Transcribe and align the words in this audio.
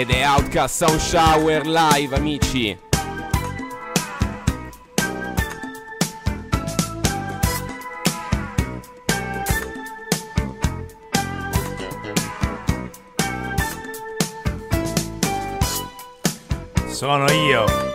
Ed 0.00 0.10
è 0.10 0.26
Outcast 0.26 0.76
Sound 0.76 0.98
Shower 0.98 1.66
live, 1.66 2.16
amici. 2.16 2.78
Sono 16.88 17.30
io. 17.30 17.89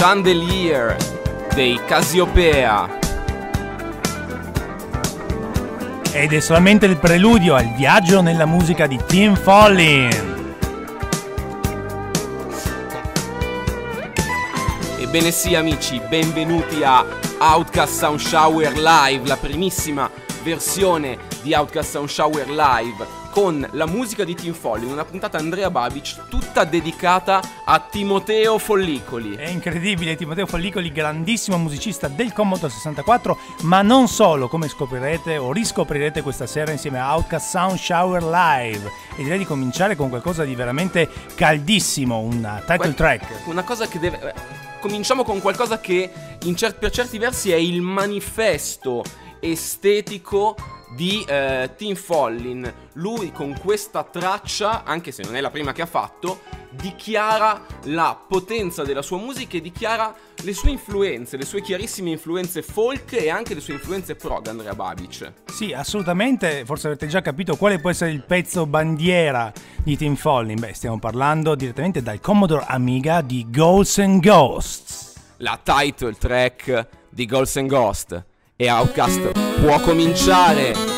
Chandelier 0.00 0.96
dei 1.56 1.76
Casiopea. 1.84 2.88
Ed 6.12 6.32
è 6.32 6.38
solamente 6.38 6.86
il 6.86 6.98
preludio 6.98 7.56
al 7.56 7.74
viaggio 7.74 8.20
nella 8.20 8.46
musica 8.46 8.86
di 8.86 8.96
Tim 9.08 9.34
Follin. 9.34 10.54
Ebbene 15.00 15.32
sì 15.32 15.56
amici, 15.56 16.00
benvenuti 16.08 16.84
a 16.84 17.04
Outcast 17.40 17.98
Sound 17.98 18.20
Shower 18.20 18.78
Live, 18.78 19.26
la 19.26 19.36
primissima 19.36 20.08
versione 20.44 21.18
di 21.42 21.54
Outcast 21.54 21.90
Sound 21.90 22.08
Shower 22.08 22.48
Live 22.48 23.17
con 23.40 23.64
la 23.74 23.86
musica 23.86 24.24
di 24.24 24.34
Tim 24.34 24.52
Folli, 24.52 24.84
una 24.84 25.04
puntata 25.04 25.38
Andrea 25.38 25.70
Babic 25.70 26.26
tutta 26.28 26.64
dedicata 26.64 27.40
a 27.64 27.78
Timoteo 27.78 28.58
Follicoli. 28.58 29.36
È 29.36 29.46
incredibile, 29.46 30.16
Timoteo 30.16 30.44
Follicoli, 30.44 30.90
grandissimo 30.90 31.56
musicista 31.56 32.08
del 32.08 32.32
Commodore 32.32 32.72
64, 32.72 33.38
ma 33.62 33.80
non 33.82 34.08
solo, 34.08 34.48
come 34.48 34.66
scoprirete 34.66 35.36
o 35.36 35.52
riscoprirete 35.52 36.20
questa 36.20 36.48
sera 36.48 36.72
insieme 36.72 36.98
a 36.98 37.14
Outcast 37.14 37.50
Sound 37.50 37.78
Shower 37.78 38.24
Live. 38.24 38.90
E 39.16 39.22
direi 39.22 39.38
di 39.38 39.44
cominciare 39.44 39.94
con 39.94 40.08
qualcosa 40.08 40.42
di 40.42 40.56
veramente 40.56 41.08
caldissimo, 41.36 42.18
un 42.18 42.62
title 42.66 42.94
track. 42.94 43.46
Una 43.46 43.62
cosa 43.62 43.86
che 43.86 44.00
deve... 44.00 44.18
eh, 44.20 44.66
Cominciamo 44.80 45.22
con 45.22 45.40
qualcosa 45.40 45.78
che 45.78 46.10
in 46.42 46.56
cer- 46.56 46.76
per 46.76 46.90
certi 46.90 47.18
versi 47.18 47.52
è 47.52 47.56
il 47.56 47.82
manifesto 47.82 49.04
estetico 49.38 50.56
di 50.94 51.24
eh, 51.26 51.70
Tim 51.76 51.94
Follin. 51.94 52.72
Lui 52.94 53.32
con 53.32 53.56
questa 53.58 54.04
traccia, 54.04 54.84
anche 54.84 55.12
se 55.12 55.22
non 55.22 55.36
è 55.36 55.40
la 55.40 55.50
prima 55.50 55.72
che 55.72 55.82
ha 55.82 55.86
fatto, 55.86 56.40
dichiara 56.70 57.64
la 57.84 58.18
potenza 58.28 58.84
della 58.84 59.02
sua 59.02 59.18
musica 59.18 59.56
e 59.56 59.60
dichiara 59.60 60.14
le 60.42 60.52
sue 60.52 60.70
influenze, 60.70 61.36
le 61.36 61.44
sue 61.44 61.60
chiarissime 61.60 62.10
influenze 62.10 62.62
folk 62.62 63.12
e 63.12 63.30
anche 63.30 63.54
le 63.54 63.60
sue 63.60 63.74
influenze 63.74 64.14
prog, 64.14 64.46
Andrea 64.46 64.74
Babic. 64.74 65.32
Sì, 65.46 65.72
assolutamente, 65.72 66.64
forse 66.64 66.88
avete 66.88 67.06
già 67.06 67.20
capito 67.20 67.56
quale 67.56 67.78
può 67.78 67.90
essere 67.90 68.10
il 68.10 68.22
pezzo 68.22 68.66
bandiera 68.66 69.52
di 69.82 69.96
Tim 69.96 70.14
Follin. 70.14 70.58
Beh, 70.58 70.74
stiamo 70.74 70.98
parlando 70.98 71.54
direttamente 71.54 72.02
dal 72.02 72.20
Commodore 72.20 72.64
Amiga 72.68 73.20
di 73.20 73.46
Ghosts 73.48 73.98
and 73.98 74.22
Ghosts. 74.22 75.14
La 75.38 75.58
title 75.62 76.14
track 76.14 76.88
di 77.10 77.26
Ghosts 77.26 77.56
and 77.56 77.68
Ghost. 77.68 78.24
E 78.60 78.66
Outcast 78.68 79.60
può 79.60 79.78
cominciare! 79.78 80.97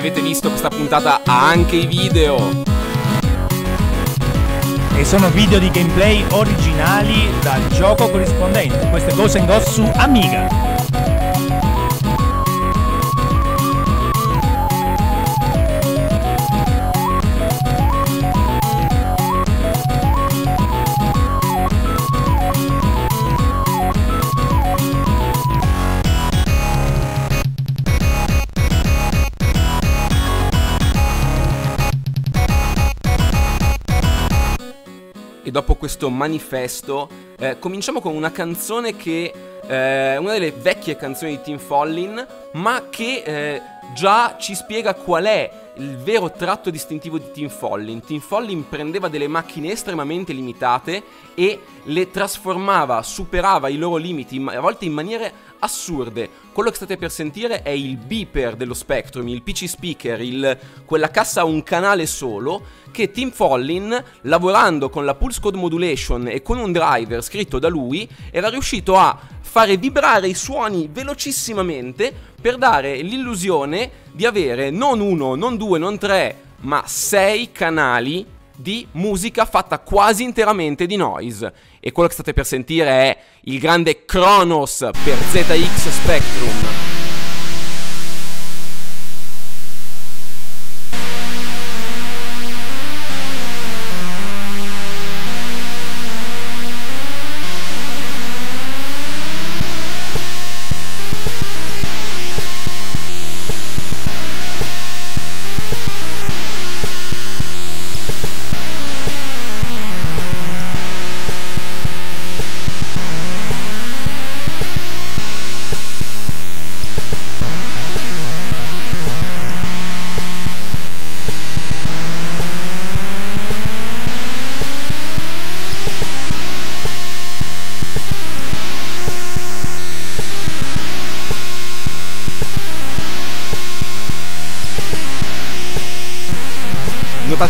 Avete 0.00 0.22
visto 0.22 0.48
questa 0.48 0.70
puntata 0.70 1.20
ha 1.24 1.48
anche 1.48 1.76
i 1.76 1.86
video. 1.86 2.62
E 4.96 5.04
sono 5.04 5.28
video 5.28 5.58
di 5.58 5.70
gameplay 5.70 6.24
originali 6.30 7.28
dal 7.42 7.68
gioco 7.68 8.08
corrispondente. 8.08 8.88
Questo 8.88 9.10
è 9.10 9.14
Ghosts 9.14 9.36
and 9.36 9.46
Ghosts 9.46 9.72
su 9.74 9.90
Amiga. 9.94 10.69
E 35.50 35.52
dopo 35.52 35.74
questo 35.74 36.10
manifesto 36.10 37.08
eh, 37.36 37.58
cominciamo 37.58 38.00
con 38.00 38.14
una 38.14 38.30
canzone 38.30 38.94
che 38.94 39.32
è 39.66 40.16
una 40.16 40.34
delle 40.34 40.52
vecchie 40.52 40.94
canzoni 40.94 41.32
di 41.32 41.42
Tim 41.42 41.58
Follin, 41.58 42.24
ma 42.52 42.84
che 42.88 43.22
eh, 43.26 43.62
già 43.94 44.36
ci 44.38 44.54
spiega 44.54 44.94
qual 44.94 45.24
è 45.24 45.68
il 45.76 45.96
vero 45.96 46.30
tratto 46.30 46.68
distintivo 46.70 47.18
di 47.18 47.30
Tim 47.32 47.48
Follin. 47.48 48.00
Tim 48.02 48.20
Follin 48.20 48.68
prendeva 48.68 49.08
delle 49.08 49.28
macchine 49.28 49.70
estremamente 49.72 50.32
limitate 50.32 51.02
e 51.34 51.60
le 51.84 52.10
trasformava, 52.10 53.02
superava 53.02 53.68
i 53.68 53.78
loro 53.78 53.96
limiti, 53.96 54.42
a 54.46 54.60
volte 54.60 54.84
in 54.84 54.92
maniere 54.92 55.32
assurde. 55.60 56.28
Quello 56.52 56.70
che 56.70 56.76
state 56.76 56.96
per 56.96 57.10
sentire 57.10 57.62
è 57.62 57.70
il 57.70 57.96
beeper 57.96 58.56
dello 58.56 58.74
Spectrum, 58.74 59.26
il 59.28 59.42
PC 59.42 59.68
speaker, 59.68 60.20
il- 60.20 60.58
quella 60.84 61.10
cassa 61.10 61.42
a 61.42 61.44
un 61.44 61.62
canale 61.62 62.06
solo 62.06 62.62
che 62.90 63.10
Tim 63.10 63.30
Follin, 63.30 64.02
lavorando 64.22 64.90
con 64.90 65.04
la 65.04 65.14
Pulse 65.14 65.40
Code 65.40 65.56
Modulation 65.56 66.28
e 66.28 66.42
con 66.42 66.58
un 66.58 66.72
driver 66.72 67.22
scritto 67.22 67.58
da 67.58 67.68
lui, 67.68 68.08
era 68.30 68.48
riuscito 68.48 68.96
a 68.96 69.18
fare 69.50 69.76
vibrare 69.76 70.28
i 70.28 70.34
suoni 70.34 70.88
velocissimamente 70.92 72.14
per 72.40 72.56
dare 72.56 73.02
l'illusione 73.02 73.90
di 74.12 74.24
avere 74.24 74.70
non 74.70 75.00
uno, 75.00 75.34
non 75.34 75.56
due, 75.56 75.76
non 75.76 75.98
tre, 75.98 76.36
ma 76.58 76.84
sei 76.86 77.50
canali 77.50 78.24
di 78.54 78.86
musica 78.92 79.44
fatta 79.46 79.80
quasi 79.80 80.22
interamente 80.22 80.86
di 80.86 80.94
noise. 80.94 81.52
E 81.80 81.90
quello 81.90 82.06
che 82.08 82.14
state 82.14 82.32
per 82.32 82.46
sentire 82.46 82.88
è 82.90 83.18
il 83.42 83.58
grande 83.58 84.04
Kronos 84.04 84.88
per 85.02 85.16
ZX 85.16 85.88
Spectrum. 85.88 86.99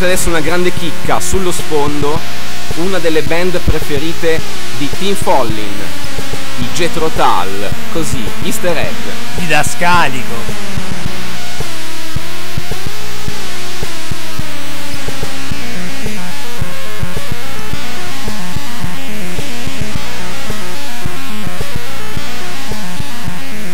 Notate 0.01 0.15
adesso 0.15 0.31
una 0.31 0.41
grande 0.41 0.73
chicca 0.73 1.21
sullo 1.21 1.53
sfondo, 1.53 2.19
una 2.77 2.99
delle 2.99 3.21
band 3.21 3.61
preferite 3.61 4.41
di 4.79 4.89
Tim 4.99 5.15
Follin, 5.15 5.75
i 6.61 6.69
Jetro 6.73 7.11
Tull, 7.11 7.69
così, 7.93 8.25
easter 8.45 8.79
egg. 8.79 8.95
Didascalico. 9.37 10.69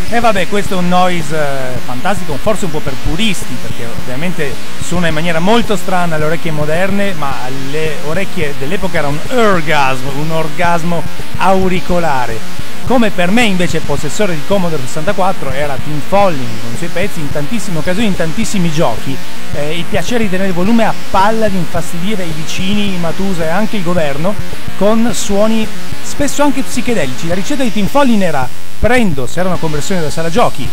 E 0.09 0.21
vabbè, 0.21 0.49
questo 0.49 0.75
è 0.75 0.77
un 0.77 0.89
noise 0.89 1.37
eh, 1.37 1.79
fantastico, 1.85 2.37
forse 2.37 2.65
un 2.65 2.73
po' 2.73 2.81
per 2.81 2.95
puristi, 3.05 3.55
perché 3.61 3.87
ovviamente 3.87 4.76
suona 4.87 5.09
in 5.09 5.15
maniera 5.15 5.41
molto 5.41 5.75
strana 5.75 6.15
alle 6.15 6.27
orecchie 6.27 6.53
moderne, 6.53 7.13
ma 7.15 7.43
alle 7.45 7.97
orecchie 8.05 8.55
dell'epoca 8.57 8.99
era 8.99 9.09
un 9.09 9.19
orgasmo, 9.35 10.13
un 10.13 10.31
orgasmo 10.31 11.03
auricolare. 11.39 12.39
Come 12.87 13.11
per 13.11 13.33
me 13.33 13.43
invece 13.43 13.81
possessore 13.81 14.35
di 14.35 14.43
Commodore 14.47 14.83
64 14.87 15.51
era 15.51 15.77
Tim 15.83 16.01
Folling 16.07 16.61
con 16.61 16.73
i 16.73 16.77
suoi 16.77 16.89
pezzi 16.91 17.19
in 17.19 17.33
tantissime 17.33 17.79
occasioni, 17.79 18.07
in 18.07 18.15
tantissimi 18.15 18.71
giochi. 18.71 19.17
Eh, 19.55 19.77
il 19.77 19.85
piacere 19.91 20.23
di 20.23 20.31
tenere 20.31 20.51
il 20.51 20.55
volume 20.55 20.85
a 20.85 20.95
palla, 21.11 21.49
di 21.49 21.57
infastidire 21.57 22.23
i 22.23 22.31
vicini, 22.31 22.97
Matusa 22.99 23.43
e 23.43 23.49
anche 23.49 23.79
il 23.79 23.83
governo 23.83 24.37
con 24.79 25.11
suoni 25.13 25.67
spesso 26.01 26.45
anche 26.45 26.63
psichedelici. 26.63 27.27
La 27.27 27.35
ricetta 27.35 27.65
di 27.65 27.73
Tim 27.73 27.89
Folling 27.89 28.23
era 28.23 28.49
prendo, 28.79 29.27
se 29.27 29.41
era 29.41 29.49
una 29.49 29.59
conversione 29.59 30.01
da 30.01 30.11
sala 30.11 30.31
giochi, 30.31 30.69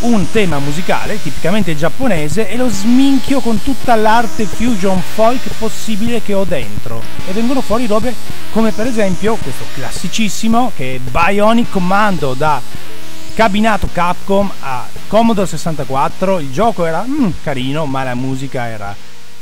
un 0.00 0.30
tema 0.30 0.58
musicale 0.58 1.20
tipicamente 1.20 1.76
giapponese 1.76 2.48
e 2.48 2.56
lo 2.56 2.68
sminchio 2.68 3.40
con 3.40 3.62
tutta 3.62 3.94
l'arte 3.94 4.44
fusion 4.44 5.00
folk 5.00 5.48
possibile 5.58 6.22
che 6.22 6.34
ho 6.34 6.44
dentro. 6.44 7.02
E 7.26 7.32
vengono 7.32 7.60
fuori 7.60 7.86
robe 7.86 8.14
come 8.52 8.72
per 8.72 8.86
esempio 8.86 9.36
questo 9.36 9.64
classicissimo 9.74 10.72
che 10.74 10.96
è 10.96 10.98
Bionic 10.98 11.70
Commando 11.70 12.34
da 12.34 12.60
cabinato 13.34 13.88
Capcom 13.92 14.50
a 14.60 14.86
Commodore 15.06 15.46
64 15.46 16.40
il 16.40 16.52
gioco 16.52 16.84
era 16.84 17.04
mm, 17.06 17.30
carino 17.42 17.86
ma 17.86 18.02
la 18.02 18.14
musica 18.14 18.66
era 18.66 18.94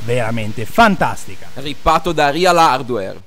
veramente 0.05 0.65
fantastica. 0.65 1.49
Rippato 1.55 2.13
da 2.13 2.31
Real 2.31 2.57
Hardware 2.59 3.27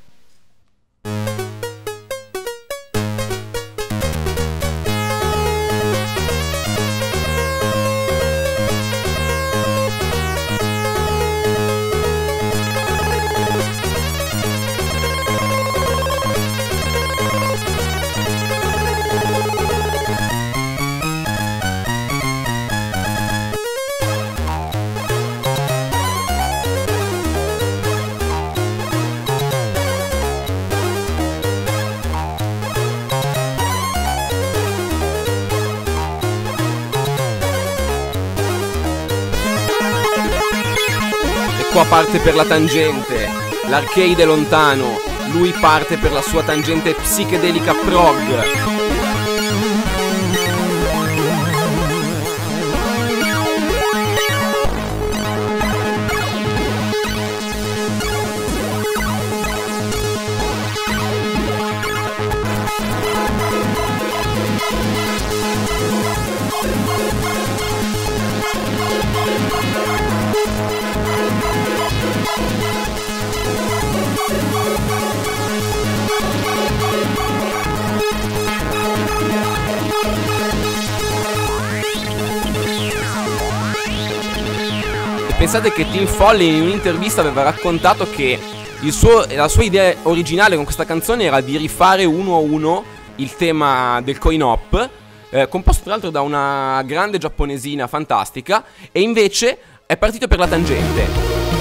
parte 41.91 42.19
per 42.19 42.35
la 42.35 42.45
tangente, 42.45 43.27
l'arcade 43.67 44.23
è 44.23 44.25
lontano, 44.25 44.97
lui 45.33 45.51
parte 45.51 45.97
per 45.97 46.13
la 46.13 46.21
sua 46.21 46.41
tangente 46.41 46.93
psichedelica 46.93 47.73
prog. 47.73 48.80
Pensate 85.41 85.73
che 85.73 85.89
Tim 85.89 86.05
Foley 86.05 86.57
in 86.57 86.61
un'intervista 86.61 87.21
aveva 87.21 87.41
raccontato 87.41 88.07
che 88.07 88.39
suo, 88.91 89.25
la 89.27 89.47
sua 89.47 89.63
idea 89.63 89.95
originale 90.03 90.53
con 90.53 90.65
questa 90.65 90.85
canzone 90.85 91.23
era 91.23 91.41
di 91.41 91.57
rifare 91.57 92.05
uno 92.05 92.35
a 92.35 92.37
uno 92.37 92.83
il 93.15 93.35
tema 93.35 93.99
del 94.03 94.19
coin 94.19 94.43
op, 94.43 94.89
eh, 95.31 95.47
composto 95.47 95.81
tra 95.81 95.93
l'altro 95.93 96.11
da 96.11 96.21
una 96.21 96.83
grande 96.85 97.17
giapponesina 97.17 97.87
fantastica, 97.87 98.63
e 98.91 99.01
invece 99.01 99.57
è 99.87 99.97
partito 99.97 100.27
per 100.27 100.37
la 100.37 100.47
tangente. 100.47 101.07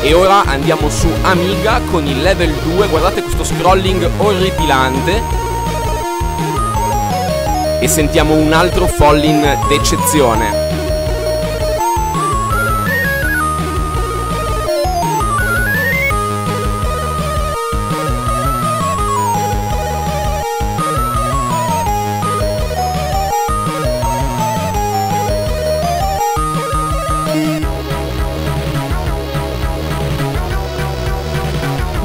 E 0.02 0.12
ora 0.12 0.44
andiamo 0.44 0.90
su 0.90 1.08
Amiga 1.22 1.80
con 1.90 2.06
il 2.06 2.20
level 2.20 2.52
2, 2.52 2.86
guardate 2.86 3.22
questo 3.22 3.44
scrolling 3.44 4.10
orripilante. 4.18 5.22
E 7.80 7.88
sentiamo 7.88 8.34
un 8.34 8.52
altro 8.52 8.86
Follin 8.86 9.40
d'eccezione. 9.68 10.79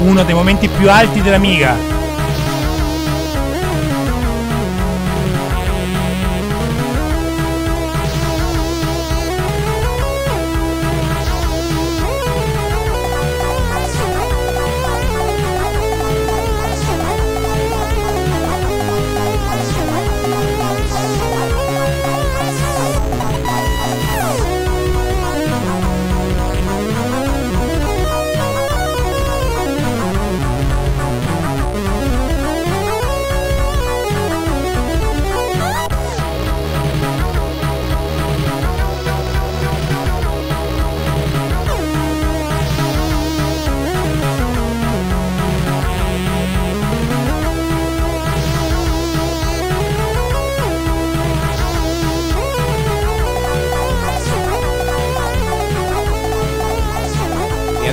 Uno 0.06 0.22
dei 0.22 0.34
momenti 0.34 0.68
più 0.68 0.88
alti 0.88 1.20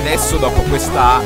dell'Amiga. 0.04 0.50
questa, 0.68 1.22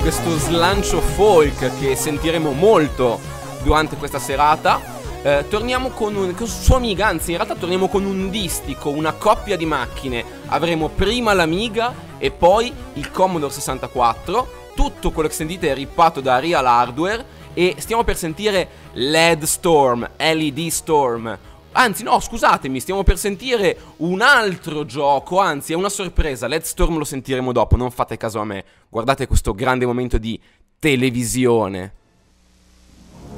questo 0.00 0.38
slancio 0.38 1.00
folk 1.00 1.78
che 1.80 1.96
sentiremo 1.96 2.52
molto 2.52 3.18
durante 3.62 3.96
questa 3.96 4.20
serata. 4.20 4.80
Eh, 5.22 5.46
torniamo 5.48 5.88
con 5.90 6.14
un 6.14 6.32
con 6.34 6.46
sua 6.46 6.76
amiga, 6.76 7.08
anzi 7.08 7.32
in 7.32 7.36
realtà 7.36 7.56
torniamo 7.56 7.88
con 7.88 8.04
un 8.04 8.30
distico, 8.30 8.90
una 8.90 9.12
coppia 9.14 9.56
di 9.56 9.66
macchine. 9.66 10.24
Avremo 10.46 10.88
prima 10.88 11.34
l'Amiga 11.34 11.92
e 12.18 12.30
poi 12.30 12.72
il 12.94 13.10
Commodore 13.10 13.52
64. 13.52 14.58
Tutto 14.76 15.10
quello 15.10 15.28
che 15.28 15.34
sentite 15.34 15.68
è 15.68 15.74
rippato 15.74 16.20
da 16.20 16.38
Real 16.38 16.64
Hardware 16.64 17.24
e 17.52 17.74
stiamo 17.78 18.04
per 18.04 18.16
sentire 18.16 18.68
LED 18.92 19.42
Storm, 19.42 20.08
LED 20.16 20.68
Storm, 20.68 21.36
Anzi, 21.72 22.02
no, 22.02 22.18
scusatemi, 22.18 22.80
stiamo 22.80 23.04
per 23.04 23.16
sentire 23.16 23.76
un 23.98 24.20
altro 24.22 24.84
gioco. 24.84 25.38
Anzi, 25.38 25.72
è 25.72 25.76
una 25.76 25.88
sorpresa. 25.88 26.48
Let's 26.48 26.70
Storm 26.70 26.98
lo 26.98 27.04
sentiremo 27.04 27.52
dopo. 27.52 27.76
Non 27.76 27.90
fate 27.90 28.16
caso 28.16 28.40
a 28.40 28.44
me. 28.44 28.64
Guardate 28.88 29.26
questo 29.26 29.54
grande 29.54 29.86
momento 29.86 30.18
di 30.18 30.38
televisione. 30.78 31.92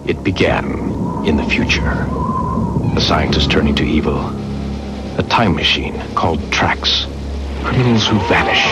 It 0.05 0.19
began 0.21 1.23
in 1.25 1.37
the 1.37 1.45
future. 1.45 2.07
A 2.97 3.01
scientist 3.01 3.51
turning 3.51 3.75
to 3.75 3.85
evil. 3.85 4.19
A 5.19 5.23
time 5.23 5.55
machine 5.55 5.95
called 6.15 6.41
Trax. 6.51 7.07
Criminals 7.63 8.09
who 8.09 8.19
vanish. 8.29 8.65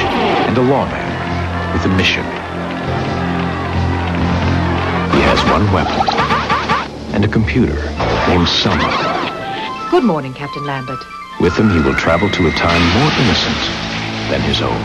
And 0.46 0.56
a 0.56 0.62
lawman 0.62 1.72
with 1.72 1.84
a 1.84 1.88
mission. 1.88 2.24
He 5.12 5.20
has 5.20 5.42
one 5.50 5.70
weapon. 5.70 6.08
And 7.12 7.24
a 7.24 7.28
computer 7.28 7.76
named 8.26 8.48
Summer. 8.48 9.19
Good 9.90 10.04
morning, 10.04 10.32
Captain 10.32 10.64
Lambert. 10.64 11.04
With 11.40 11.58
him, 11.58 11.68
he 11.68 11.80
will 11.80 11.96
travel 11.96 12.30
to 12.30 12.46
a 12.46 12.52
time 12.52 12.80
more 13.00 13.10
innocent 13.18 13.58
than 14.30 14.40
his 14.42 14.62
own. 14.62 14.80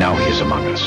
Now 0.00 0.16
he 0.16 0.30
is 0.30 0.40
among 0.40 0.66
us. 0.72 0.82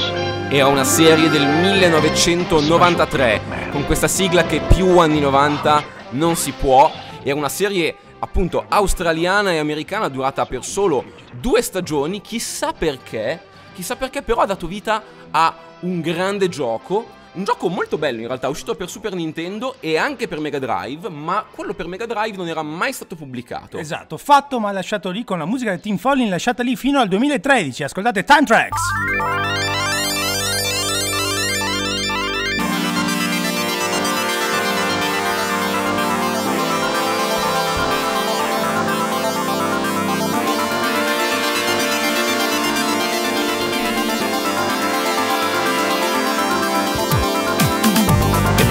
Era 0.51 0.67
una 0.67 0.83
serie 0.83 1.29
del 1.29 1.47
1993, 1.47 3.69
con 3.71 3.85
questa 3.85 4.09
sigla 4.09 4.43
che 4.43 4.59
più 4.59 4.97
anni 4.97 5.21
90 5.21 5.83
non 6.09 6.35
si 6.35 6.51
può. 6.51 6.91
Era 7.23 7.35
una 7.35 7.47
serie 7.47 7.95
appunto 8.19 8.65
australiana 8.67 9.53
e 9.53 9.59
americana 9.59 10.09
durata 10.09 10.45
per 10.45 10.65
solo 10.65 11.05
due 11.31 11.61
stagioni, 11.61 12.19
chissà 12.19 12.73
perché, 12.73 13.41
chissà 13.73 13.95
perché 13.95 14.21
però 14.21 14.41
ha 14.41 14.47
dato 14.47 14.67
vita 14.67 15.01
a 15.31 15.55
un 15.79 16.01
grande 16.01 16.49
gioco 16.49 17.15
un 17.37 17.43
gioco 17.43 17.69
molto 17.69 17.97
bello 17.97 18.19
in 18.19 18.27
realtà, 18.27 18.49
uscito 18.49 18.75
per 18.75 18.89
Super 18.89 19.13
Nintendo 19.13 19.75
e 19.79 19.95
anche 19.97 20.27
per 20.27 20.39
Mega 20.39 20.59
Drive, 20.59 21.07
ma 21.09 21.45
quello 21.49 21.73
per 21.73 21.87
Mega 21.87 22.05
Drive 22.05 22.35
non 22.35 22.47
era 22.47 22.63
mai 22.63 22.91
stato 22.91 23.15
pubblicato. 23.15 23.77
Esatto, 23.77 24.17
fatto 24.17 24.59
ma 24.59 24.71
lasciato 24.71 25.11
lì 25.11 25.23
con 25.23 25.37
la 25.37 25.45
musica 25.45 25.73
di 25.73 25.79
Team 25.79 25.97
Follin, 25.97 26.29
lasciata 26.29 26.63
lì 26.63 26.75
fino 26.75 26.99
al 26.99 27.07
2013. 27.07 27.83
Ascoltate 27.83 28.23
Time 28.23 28.43
Tracks. 28.43 29.56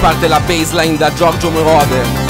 Parte 0.07 0.29
la 0.29 0.39
baseline 0.39 0.97
da 0.97 1.13
Giorgio 1.13 1.51
Morode. 1.51 2.26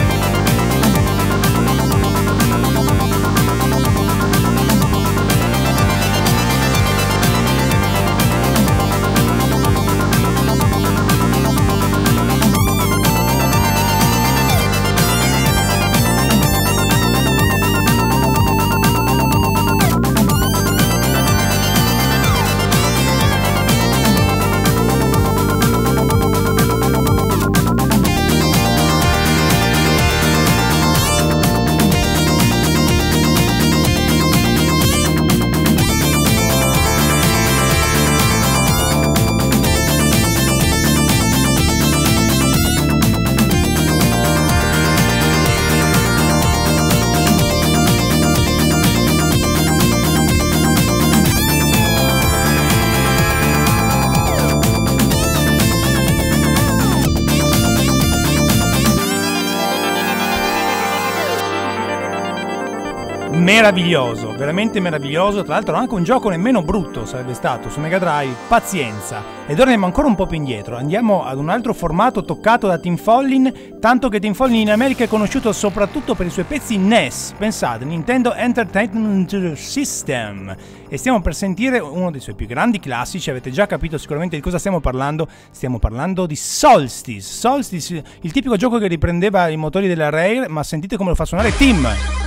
Meraviglioso, 63.67 64.33
veramente 64.37 64.79
meraviglioso. 64.79 65.43
Tra 65.43 65.55
l'altro, 65.55 65.75
anche 65.75 65.95
un 65.95 66.05
gioco 66.05 66.29
nemmeno 66.29 66.63
brutto 66.63 67.05
sarebbe 67.05 67.35
stato 67.35 67.69
su 67.69 67.81
Mega 67.81 67.99
Drive. 67.99 68.33
Pazienza. 68.47 69.35
Ed 69.47 69.55
ora 69.55 69.65
andiamo 69.65 69.87
ancora 69.87 70.07
un 70.07 70.15
po' 70.15 70.27
più 70.27 70.37
indietro. 70.37 70.77
Andiamo 70.77 71.25
ad 71.25 71.39
un 71.39 71.49
altro 71.49 71.75
formato 71.75 72.23
toccato 72.25 72.69
da 72.69 72.79
Tim 72.79 72.97
Follin. 72.97 73.79
Tanto 73.81 74.09
che 74.09 74.21
Tim 74.21 74.35
Follin 74.35 74.61
in 74.61 74.71
America 74.71 75.03
è 75.03 75.09
conosciuto 75.09 75.53
soprattutto 75.53 76.15
per 76.15 76.27
i 76.27 76.31
suoi 76.31 76.45
pezzi 76.45 76.77
NES. 76.77 77.35
Pensate, 77.37 77.85
Nintendo 77.85 78.35
Entertainment 78.35 79.55
System. 79.55 80.55
E 80.89 80.97
stiamo 80.97 81.21
per 81.21 81.35
sentire 81.35 81.81
uno 81.81 82.13
dei 82.13 82.21
suoi 82.21 82.37
più 82.37 82.47
grandi 82.47 82.79
classici. 82.79 83.31
Avete 83.31 83.51
già 83.51 83.67
capito 83.67 83.99
sicuramente 83.99 84.37
di 84.37 84.43
cosa 84.43 84.59
stiamo 84.59 84.79
parlando. 84.79 85.27
Stiamo 85.51 85.81
parlando 85.81 86.27
di 86.27 86.37
Solstice. 86.37 87.33
Solstice, 87.33 88.05
il 88.21 88.31
tipico 88.31 88.55
gioco 88.55 88.79
che 88.79 88.87
riprendeva 88.87 89.49
i 89.49 89.57
motori 89.57 89.89
della 89.89 90.09
Rare. 90.09 90.47
Ma 90.47 90.63
sentite 90.63 90.97
come 90.97 91.11
lo 91.11 91.17
fa 91.17 91.25
suonare 91.25 91.55
Tim. 91.57 92.26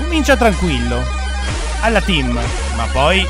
Comincia 0.00 0.36
tranquillo, 0.36 1.02
alla 1.80 2.00
team, 2.00 2.38
ma 2.76 2.84
poi... 2.92 3.26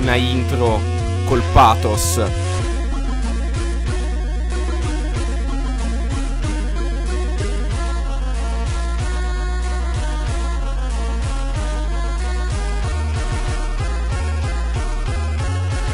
Una 0.00 0.14
intro 0.14 0.80
col 1.24 1.42
pathos. 1.52 2.22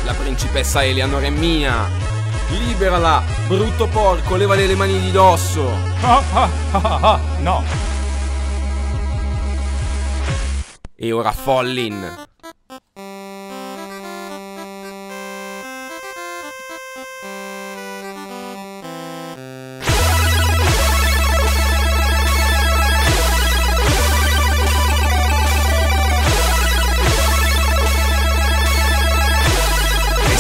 La 0.05 0.12
principessa 0.12 0.85
Eleanor 0.85 1.23
è 1.23 1.31
mia. 1.31 2.03
Liberala, 2.51 3.23
brutto 3.47 3.87
porco, 3.89 4.37
levale 4.37 4.67
le 4.67 4.75
mani 4.75 5.01
di 5.01 5.11
dosso. 5.11 5.69
Ah, 6.03 6.23
ah, 6.33 6.51
ah, 6.73 6.99
ah, 7.01 7.21
no. 7.41 7.65
E 10.95 11.13
ora 11.13 11.33
Follin. 11.33 12.33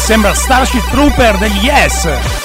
Sembra 0.04 0.34
Starship 0.34 0.90
Trooper 0.90 1.38
degli 1.38 1.64
Yes! 1.64 2.43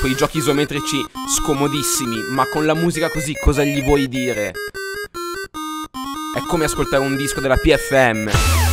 Quei 0.00 0.14
giochi 0.16 0.38
isometrici 0.38 1.04
scomodissimi, 1.36 2.22
ma 2.30 2.48
con 2.48 2.64
la 2.64 2.74
musica 2.74 3.10
così 3.10 3.34
cosa 3.34 3.62
gli 3.64 3.82
vuoi 3.82 4.08
dire? 4.08 4.52
È 6.34 6.40
come 6.48 6.64
ascoltare 6.64 7.04
un 7.04 7.16
disco 7.16 7.40
della 7.40 7.56
PFM. 7.56 8.69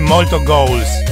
Molto 0.00 0.42
goals. 0.42 1.07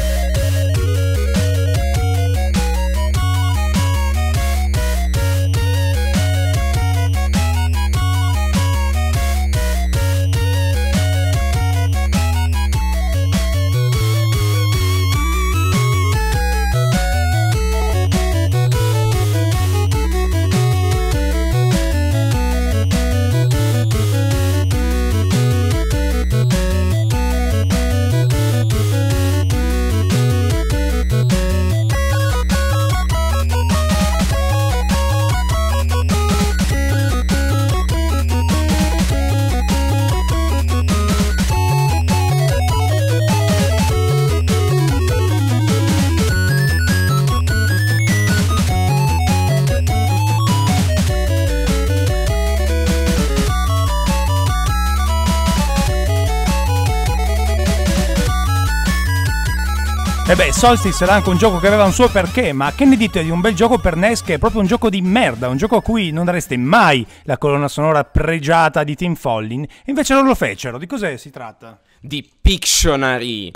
E 60.29 60.35
beh, 60.35 60.53
Solstice 60.53 61.05
era 61.05 61.13
anche 61.13 61.29
un 61.29 61.37
gioco 61.37 61.61
che 61.61 61.69
aveva 61.69 61.85
un 61.85 61.93
suo 61.93 62.09
perché, 62.09 62.53
ma 62.53 62.73
che 62.73 62.85
ne 62.85 62.97
dite 62.97 63.23
di 63.23 63.31
un 63.31 63.41
bel 63.41 63.55
gioco 63.55 63.79
per 63.79 63.95
NES 63.95 64.23
che 64.23 64.35
è 64.35 64.39
proprio 64.39 64.61
un 64.61 64.67
gioco 64.67 64.91
di 64.91 65.01
merda, 65.01 65.47
un 65.47 65.57
gioco 65.57 65.77
a 65.77 65.83
cui 65.83 66.11
non 66.11 66.25
dareste 66.25 66.57
mai 66.57 67.07
la 67.23 67.39
colonna 67.39 67.69
sonora 67.69 68.03
pregiata 68.03 68.83
di 68.83 68.97
Tim 68.97 69.15
Follin, 69.15 69.65
invece 69.85 70.15
non 70.15 70.27
lo 70.27 70.35
fecero. 70.35 70.79
Di 70.79 70.87
cos'è 70.89 71.17
si 71.17 71.31
tratta? 71.31 71.79
Di 72.01 72.29
Pictionary. 72.41 73.53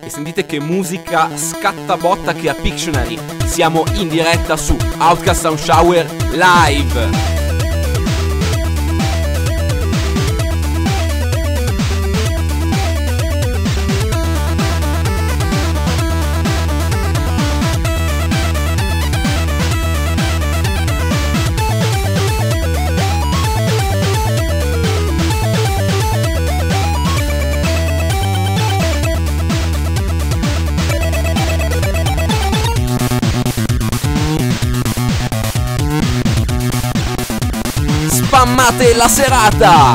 E 0.00 0.08
sentite 0.08 0.46
che 0.46 0.60
musica 0.60 1.28
scattabotta 1.36 2.32
che 2.32 2.48
ha 2.48 2.54
Pictionary. 2.54 3.18
Siamo 3.44 3.84
in 3.96 4.08
diretta 4.08 4.56
su 4.56 4.74
Outcast 4.96 5.42
Sound 5.42 5.58
Shower 5.58 6.10
Live. 6.30 7.41
Spammate 38.62 38.94
la 38.94 39.08
serata! 39.08 39.94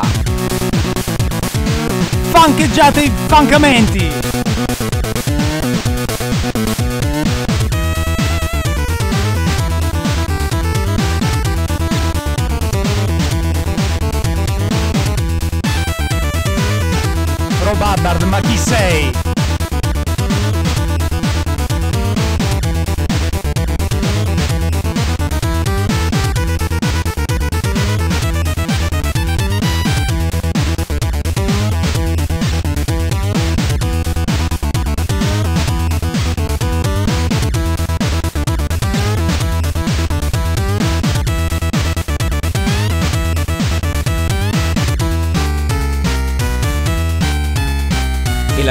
Fancheggiate 2.30 3.02
i 3.02 3.12
fancamenti! 3.28 4.37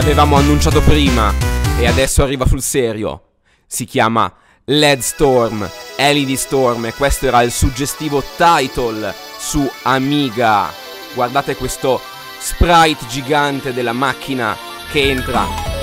L'avevamo 0.07 0.37
annunciato 0.37 0.81
prima 0.83 1.35
e 1.81 1.89
adesso 1.89 2.23
arriva 2.23 2.47
sul 2.47 2.63
serio. 2.63 3.23
Si 3.67 3.85
chiama 3.87 4.33
LED 4.67 5.01
Storm, 5.01 5.69
LED 5.97 6.35
Storm 6.35 6.87
e 6.87 6.95
questo 6.95 7.27
era 7.27 7.43
il 7.43 7.51
suggestivo 7.51 8.23
title 8.37 9.13
su 9.37 9.69
Amiga. 9.83 10.73
Guardate 11.13 11.57
questo 11.57 12.01
sprite 12.39 13.05
gigante 13.09 13.75
della 13.75 13.93
macchina 13.93 14.57
che 14.93 15.11
entra 15.11 15.76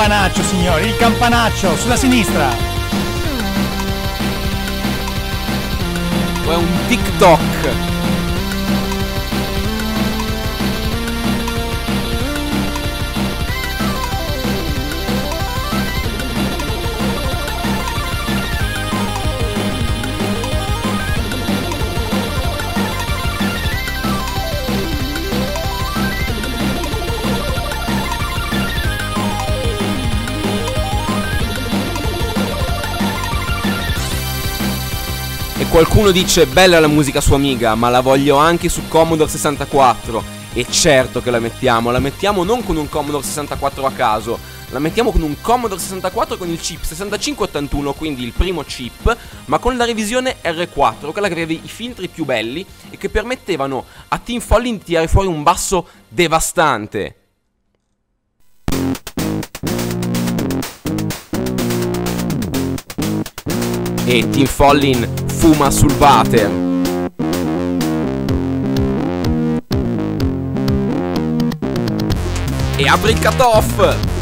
campanaccio, 0.00 0.42
signori, 0.42 0.86
il 0.86 0.96
campanaccio 0.96 1.76
sulla 1.76 1.94
sinistra. 1.94 2.48
è 6.48 6.56
un 6.56 6.78
TikTok. 6.88 7.89
Qualcuno 35.82 36.10
dice 36.10 36.46
bella 36.46 36.78
la 36.78 36.88
musica 36.88 37.22
su 37.22 37.32
Amiga, 37.32 37.74
ma 37.74 37.88
la 37.88 38.00
voglio 38.00 38.36
anche 38.36 38.68
su 38.68 38.86
Commodore 38.86 39.30
64. 39.30 40.22
E 40.52 40.66
certo 40.68 41.22
che 41.22 41.30
la 41.30 41.38
mettiamo, 41.38 41.90
la 41.90 42.00
mettiamo 42.00 42.44
non 42.44 42.62
con 42.62 42.76
un 42.76 42.86
Commodore 42.86 43.24
64 43.24 43.86
a 43.86 43.90
caso, 43.92 44.38
la 44.68 44.78
mettiamo 44.78 45.10
con 45.10 45.22
un 45.22 45.40
Commodore 45.40 45.80
64 45.80 46.36
con 46.36 46.50
il 46.50 46.60
chip 46.60 46.82
6581, 46.82 47.94
quindi 47.94 48.24
il 48.24 48.32
primo 48.32 48.62
chip, 48.62 49.16
ma 49.46 49.58
con 49.58 49.78
la 49.78 49.86
revisione 49.86 50.36
R4, 50.44 51.12
quella 51.12 51.28
che 51.28 51.32
aveva 51.32 51.52
i 51.52 51.62
filtri 51.64 52.08
più 52.08 52.26
belli 52.26 52.62
e 52.90 52.98
che 52.98 53.08
permettevano 53.08 53.86
a 54.08 54.18
Team 54.18 54.40
Follin 54.40 54.76
di 54.76 54.84
tirare 54.84 55.08
fuori 55.08 55.28
un 55.28 55.42
basso 55.42 55.86
devastante. 56.08 57.14
E 64.04 64.28
Team 64.28 64.46
Follin 64.46 65.19
fuma 65.40 65.70
sul 65.70 65.90
water. 65.98 66.50
E 72.76 72.86
apre 72.86 73.12
il 73.12 73.18
cut-off! 73.18 73.78
Il 73.78 74.19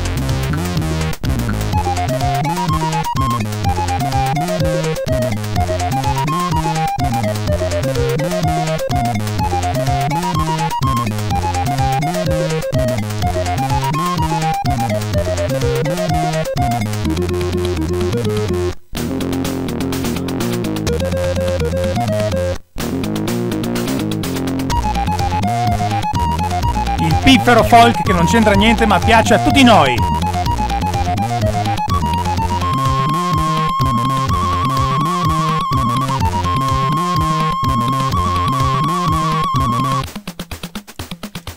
piffero 27.48 27.64
folk 27.64 28.02
che 28.02 28.12
non 28.12 28.26
c'entra 28.26 28.52
niente 28.52 28.84
ma 28.84 28.98
piace 28.98 29.32
a 29.32 29.38
tutti 29.38 29.62
noi. 29.62 29.94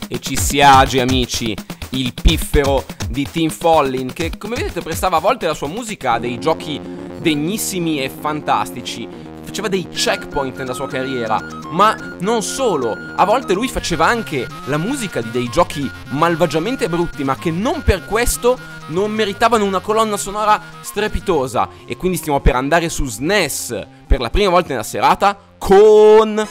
E 0.08 0.20
ci 0.22 0.38
si 0.38 0.62
age, 0.62 1.02
amici, 1.02 1.54
il 1.90 2.14
piffero 2.14 2.86
di 3.10 3.28
Tim 3.30 3.50
Follin, 3.50 4.14
che 4.14 4.32
come 4.38 4.56
vedete 4.56 4.80
prestava 4.82 5.18
a 5.18 5.20
volte 5.20 5.48
la 5.48 5.54
sua 5.54 5.68
musica 5.68 6.14
a 6.14 6.20
dei 6.20 6.40
giochi 6.40 6.80
degnissimi 7.20 8.02
e 8.02 8.10
fantastici. 8.10 9.31
Faceva 9.52 9.68
dei 9.68 9.90
checkpoint 9.90 10.58
nella 10.60 10.74
sua 10.74 10.88
carriera, 10.88 11.46
ma 11.72 11.94
non 12.20 12.42
solo, 12.42 12.96
a 13.18 13.26
volte 13.26 13.52
lui 13.52 13.68
faceva 13.68 14.06
anche 14.06 14.48
la 14.68 14.78
musica 14.78 15.20
di 15.20 15.30
dei 15.30 15.50
giochi 15.50 15.92
malvagiamente 16.12 16.88
brutti, 16.88 17.26
ma 17.26 17.36
che 17.36 17.52
non 17.52 17.84
per 17.84 18.06
questo 18.06 18.58
non 18.88 19.12
meritavano 19.12 19.66
una 19.66 19.82
colonna 19.82 20.16
sonora 20.16 20.58
strepitosa. 20.80 21.68
E 21.86 21.98
quindi 21.98 22.18
stiamo 22.18 22.40
per 22.40 22.56
andare 22.56 22.88
su 22.88 23.06
SNES 23.06 23.88
per 24.08 24.22
la 24.22 24.30
prima 24.30 24.52
volta 24.52 24.70
nella 24.70 24.84
serata 24.84 25.38
con 25.58 26.48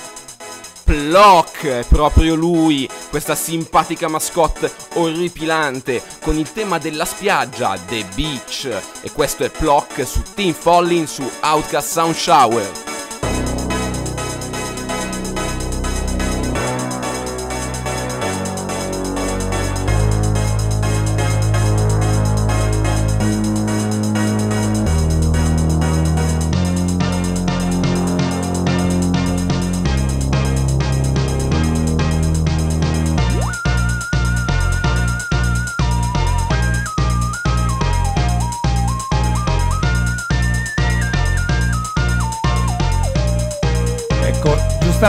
Plock, 0.91 1.87
proprio 1.87 2.35
lui, 2.35 2.89
questa 3.11 3.37
simpatica 3.37 4.09
mascotte 4.09 4.73
orripilante 4.95 6.03
con 6.21 6.37
il 6.37 6.51
tema 6.51 6.79
della 6.79 7.05
spiaggia, 7.05 7.79
The 7.87 8.05
Beach. 8.17 8.69
E 9.01 9.13
questo 9.13 9.45
è 9.45 9.51
Plock 9.51 10.05
su 10.05 10.21
Team 10.35 10.53
Falling 10.53 11.07
su 11.07 11.23
Outcast 11.43 11.93
Sound 11.93 12.15
Shower. 12.17 13.00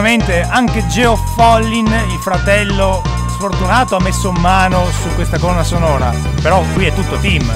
Giustamente 0.01 0.41
anche 0.41 0.87
Geo 0.87 1.15
Follin, 1.15 1.85
il 1.85 2.19
fratello 2.21 3.03
sfortunato, 3.27 3.95
ha 3.95 4.01
messo 4.01 4.31
mano 4.31 4.87
su 4.99 5.13
questa 5.13 5.37
colonna 5.37 5.63
sonora. 5.63 6.11
Però 6.41 6.63
qui 6.73 6.85
è 6.85 6.93
tutto 6.93 7.17
team. 7.17 7.47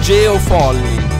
Geo 0.00 0.38
Folly. 0.38 1.19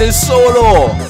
E 0.00 0.04
il 0.04 0.12
solo! 0.12 1.07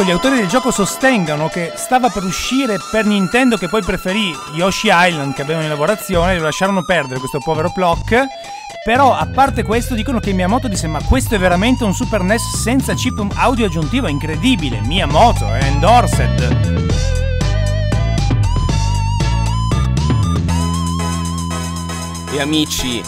Ecco, 0.00 0.08
gli 0.08 0.14
autori 0.14 0.36
del 0.36 0.48
gioco 0.48 0.70
sostengono 0.70 1.48
che 1.48 1.72
stava 1.74 2.08
per 2.08 2.24
uscire 2.24 2.78
per 2.90 3.04
Nintendo 3.04 3.58
che 3.58 3.68
poi 3.68 3.82
preferì 3.82 4.34
Yoshi 4.54 4.88
Island 4.90 5.34
che 5.34 5.42
avevano 5.42 5.64
in 5.64 5.70
lavorazione 5.70 6.32
e 6.32 6.38
lo 6.38 6.44
lasciarono 6.44 6.82
perdere 6.82 7.18
questo 7.18 7.38
povero 7.38 7.70
Plock. 7.70 8.24
Però 8.82 9.12
a 9.12 9.26
parte 9.26 9.62
questo 9.62 9.94
dicono 9.94 10.18
che 10.18 10.32
Miyamoto 10.32 10.68
disse 10.68 10.86
ma 10.86 11.02
questo 11.02 11.34
è 11.34 11.38
veramente 11.38 11.84
un 11.84 11.92
Super 11.92 12.22
NES 12.22 12.62
senza 12.62 12.94
chip 12.94 13.22
audio 13.34 13.66
aggiuntivo, 13.66 14.06
è 14.06 14.10
incredibile, 14.10 14.80
Miyamoto, 14.80 15.46
è 15.52 15.64
endorsed. 15.64 16.88
E 22.32 22.40
amici, 22.40 23.02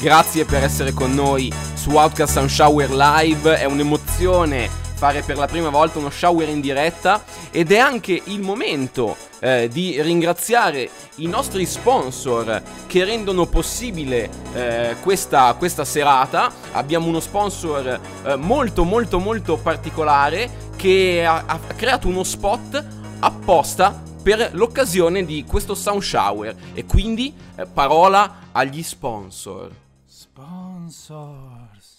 grazie 0.00 0.44
per 0.44 0.64
essere 0.64 0.92
con 0.92 1.14
noi 1.14 1.52
su 1.74 1.90
Outcast 1.90 2.32
Sound 2.32 2.48
Shower 2.48 2.90
Live. 2.90 3.58
È 3.58 3.64
un'emozione 3.64 4.81
fare 5.02 5.22
per 5.22 5.36
la 5.36 5.48
prima 5.48 5.68
volta 5.68 5.98
uno 5.98 6.10
shower 6.10 6.48
in 6.48 6.60
diretta 6.60 7.24
ed 7.50 7.72
è 7.72 7.78
anche 7.78 8.22
il 8.26 8.40
momento 8.40 9.16
eh, 9.40 9.66
di 9.66 10.00
ringraziare 10.00 10.88
i 11.16 11.26
nostri 11.26 11.66
sponsor 11.66 12.62
che 12.86 13.02
rendono 13.02 13.46
possibile 13.46 14.30
eh, 14.54 14.94
questa, 15.02 15.52
questa 15.54 15.84
serata. 15.84 16.52
Abbiamo 16.70 17.08
uno 17.08 17.18
sponsor 17.18 17.98
eh, 18.24 18.36
molto 18.36 18.84
molto 18.84 19.18
molto 19.18 19.56
particolare 19.56 20.70
che 20.76 21.24
ha, 21.26 21.42
ha 21.46 21.58
creato 21.74 22.06
uno 22.06 22.22
spot 22.22 22.84
apposta 23.18 24.00
per 24.22 24.50
l'occasione 24.52 25.24
di 25.24 25.44
questo 25.44 25.74
sound 25.74 26.02
shower 26.02 26.54
e 26.74 26.84
quindi 26.84 27.34
eh, 27.56 27.66
parola 27.66 28.50
agli 28.52 28.84
sponsor. 28.84 29.68
Sponsors. 30.06 31.91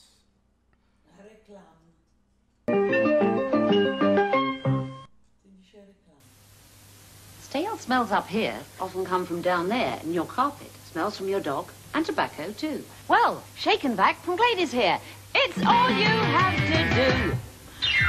Stale 7.53 7.77
smells 7.77 8.11
up 8.11 8.27
here 8.27 8.57
often 8.81 9.05
come 9.05 9.27
from 9.27 9.39
down 9.43 9.69
there 9.69 9.99
in 10.01 10.11
your 10.11 10.25
carpet. 10.25 10.71
Smells 10.91 11.17
from 11.17 11.29
your 11.29 11.39
dog 11.39 11.69
and 11.93 12.03
tobacco 12.03 12.51
too. 12.51 12.83
Well, 13.07 13.43
Shakenback 13.55 14.15
from 14.25 14.37
Glady's 14.37 14.71
here. 14.71 14.97
It's 15.35 15.59
all 15.63 15.87
you 15.91 16.09
have 16.33 16.57
to 16.57 16.81
do. 16.97 17.37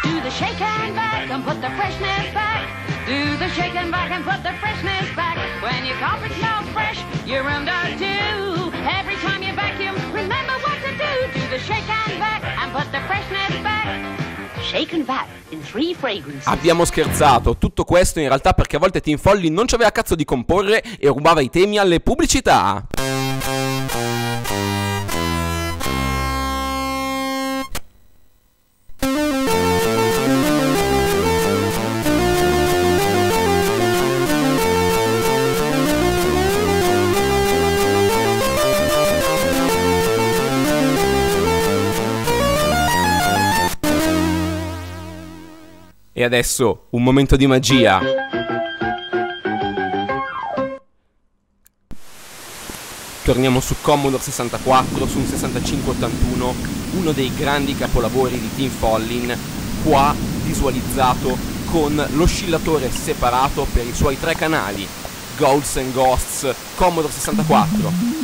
Do 0.09 0.21
the 0.23 0.31
shake 0.31 0.59
and 0.63 0.95
back 0.97 1.29
and 1.29 1.45
put 1.45 1.61
the 1.61 1.69
freshness 1.77 2.33
back. 2.33 2.65
Do 3.07 3.37
the 3.37 3.51
shake 3.51 3.77
and 3.77 3.91
back 3.91 4.13
and 4.13 4.25
put 4.25 4.43
the 4.43 4.57
freshness 4.61 5.15
back. 5.15 5.37
When 5.63 5.85
your 5.85 5.99
carpet 5.99 6.33
smells 6.39 6.67
fresh, 6.71 6.97
your 7.27 7.45
room 7.45 7.67
does 7.67 8.01
too. 8.01 8.73
Every 8.89 9.17
time 9.17 9.43
you 9.43 9.53
vacuum, 9.53 9.95
remember 10.11 10.55
what 10.65 10.81
to 10.89 10.93
do. 10.97 11.39
Do 11.39 11.49
the 11.53 11.59
shake 11.59 11.85
and 11.85 12.19
back 12.19 12.43
and 12.45 12.73
put 12.73 12.91
the 12.93 13.01
freshness 13.05 13.54
Abbiamo 16.47 16.85
scherzato, 16.85 17.57
tutto 17.57 17.85
questo 17.85 18.19
in 18.19 18.27
realtà 18.27 18.55
perché 18.55 18.75
a 18.75 18.81
volte 18.81 19.01
Tim 19.01 19.19
Folly 19.19 19.49
non 19.49 19.67
c'aveva 19.67 19.93
cazzo 19.93 20.17
di 20.17 20.25
comporre 20.25 20.83
e 20.99 21.07
rubava 21.07 21.41
i 21.41 21.49
temi 21.49 21.79
alle 21.79 22.01
pubblicità. 22.01 22.85
E 46.17 46.23
adesso 46.23 46.87
un 46.91 47.03
momento 47.03 47.35
di 47.35 47.49
magia. 47.49 47.99
Torniamo 53.25 53.59
su 53.59 53.75
Commodore 53.81 54.23
64, 54.23 55.09
su 55.09 55.19
un 55.19 55.27
6581, 55.27 56.55
uno 56.99 57.11
dei 57.11 57.35
grandi 57.35 57.75
capolavori 57.75 58.39
di 58.39 58.49
Tim 58.55 58.71
Follin, 58.71 59.37
qua 59.83 60.15
visualizzato 60.45 61.37
con 61.73 61.97
l'oscillatore 62.13 62.93
separato 62.93 63.67
per 63.73 63.85
i 63.85 63.93
suoi 63.93 64.17
tre 64.17 64.37
canali, 64.37 64.87
Ghosts 65.37 65.77
and 65.79 65.93
Ghosts, 65.93 66.55
Commodore 66.77 67.13
64. 67.13 68.24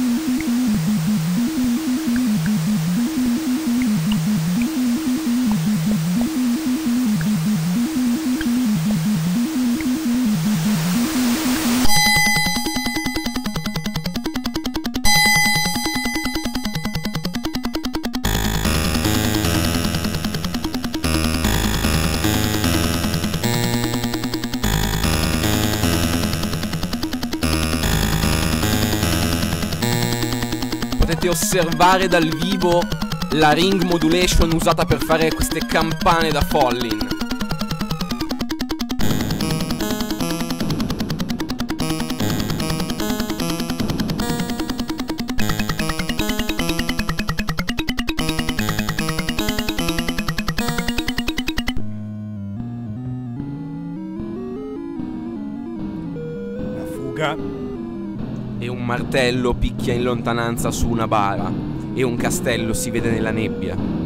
Osservare 31.80 32.08
dal 32.08 32.28
vivo 32.28 32.82
la 33.30 33.52
ring 33.52 33.82
modulation 33.84 34.52
usata 34.52 34.84
per 34.84 35.02
fare 35.02 35.32
queste 35.32 35.60
campane 35.64 36.30
da 36.30 36.42
Follin. 36.42 36.98
La 56.74 56.84
fuga. 56.92 57.36
E 58.58 58.68
un 58.68 58.84
martello 58.84 59.54
picchia 59.54 59.94
in 59.94 60.02
lontananza 60.02 60.70
su 60.70 60.90
una 60.90 61.08
bara. 61.08 61.69
E 61.92 62.02
un 62.02 62.16
castello 62.16 62.72
si 62.72 62.90
vede 62.90 63.10
nella 63.10 63.30
nebbia. 63.30 63.99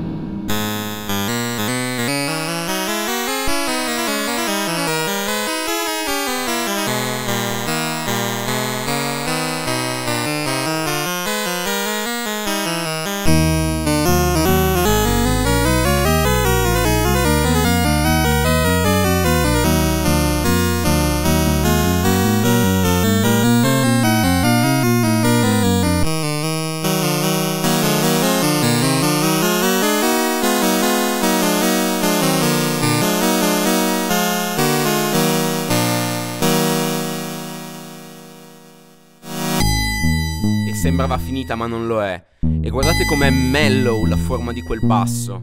Sembrava 40.84 41.16
finita 41.16 41.54
ma 41.54 41.66
non 41.66 41.86
lo 41.86 42.02
è. 42.02 42.22
E 42.60 42.68
guardate 42.68 43.06
com'è 43.06 43.30
mellow 43.30 44.04
la 44.04 44.18
forma 44.18 44.52
di 44.52 44.60
quel 44.60 44.80
basso. 44.82 45.42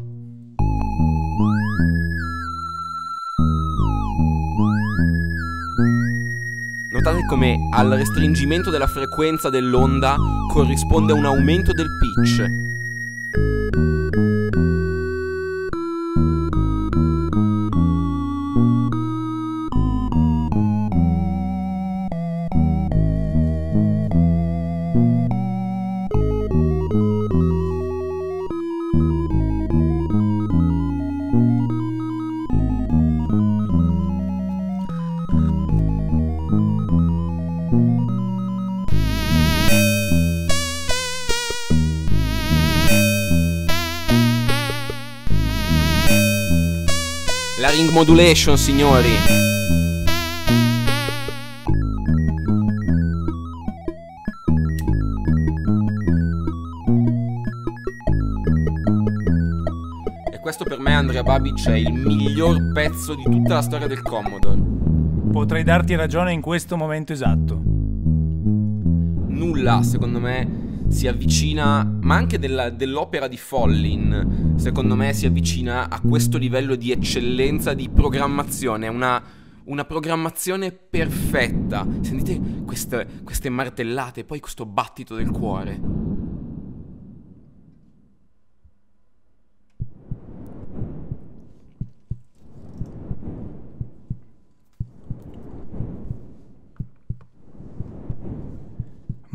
Notate 6.93 7.25
come 7.27 7.57
al 7.71 7.89
restringimento 7.89 8.69
della 8.69 8.85
frequenza 8.85 9.49
dell'onda 9.49 10.15
corrisponde 10.47 11.11
un 11.11 11.25
aumento 11.25 11.73
del 11.73 11.87
pitch. 11.99 12.70
Modulation, 47.91 48.57
signori. 48.57 49.09
E 60.31 60.39
questo 60.39 60.63
per 60.63 60.79
me, 60.79 60.93
Andrea 60.93 61.23
Babic, 61.23 61.67
è 61.67 61.75
il 61.75 61.93
miglior 61.93 62.71
pezzo 62.71 63.15
di 63.15 63.23
tutta 63.23 63.55
la 63.55 63.61
storia 63.61 63.87
del 63.87 64.01
Commodore. 64.01 64.59
Potrei 65.31 65.63
darti 65.63 65.95
ragione 65.95 66.31
in 66.33 66.41
questo 66.41 66.77
momento 66.77 67.13
esatto. 67.13 67.59
Nulla, 69.27 69.81
secondo 69.83 70.19
me, 70.19 70.85
si 70.89 71.07
avvicina, 71.07 71.83
ma 72.01 72.15
anche 72.15 72.37
della- 72.37 72.69
dell'opera 72.69 73.27
di 73.27 73.37
Follin, 73.37 74.40
secondo 74.61 74.95
me 74.95 75.11
si 75.13 75.25
avvicina 75.25 75.89
a 75.89 75.99
questo 75.99 76.37
livello 76.37 76.75
di 76.75 76.91
eccellenza 76.91 77.73
di 77.73 77.89
programmazione, 77.89 78.87
una, 78.87 79.19
una 79.63 79.85
programmazione 79.85 80.71
perfetta. 80.71 81.83
Sentite 82.01 82.63
queste, 82.63 83.07
queste 83.23 83.49
martellate, 83.49 84.23
poi 84.23 84.39
questo 84.39 84.67
battito 84.67 85.15
del 85.15 85.31
cuore. 85.31 86.00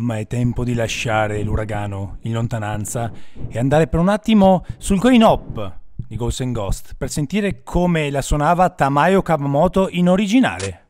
Ma 0.07 0.19
è 0.19 0.27
tempo 0.29 0.62
di 0.62 0.75
lasciare 0.75 1.42
l'uragano 1.42 2.19
in 2.21 2.33
lontananza 2.33 3.11
e 3.49 3.59
andare 3.59 3.88
per 3.88 3.99
un 3.99 4.09
attimo 4.09 4.64
sul 4.79 5.01
coin 5.01 5.25
up 5.25 5.79
di 6.07 6.14
Ghost 6.14 6.42
and 6.42 6.55
Ghost 6.55 6.95
per 6.97 7.11
sentire 7.11 7.64
come 7.64 8.09
la 8.11 8.23
suonava 8.23 8.71
Tamayo 8.71 9.21
Kawamoto 9.23 9.88
in 9.90 10.09
originale. 10.09 10.85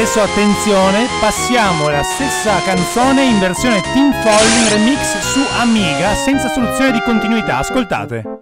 Adesso 0.00 0.22
attenzione, 0.22 1.06
passiamo 1.20 1.88
alla 1.88 2.02
stessa 2.02 2.58
canzone 2.62 3.22
in 3.22 3.38
versione 3.38 3.82
Team 3.82 4.10
Falling 4.22 4.68
remix 4.70 5.18
su 5.18 5.40
Amiga 5.58 6.14
senza 6.14 6.48
soluzione 6.48 6.92
di 6.92 7.02
continuità. 7.02 7.58
Ascoltate. 7.58 8.39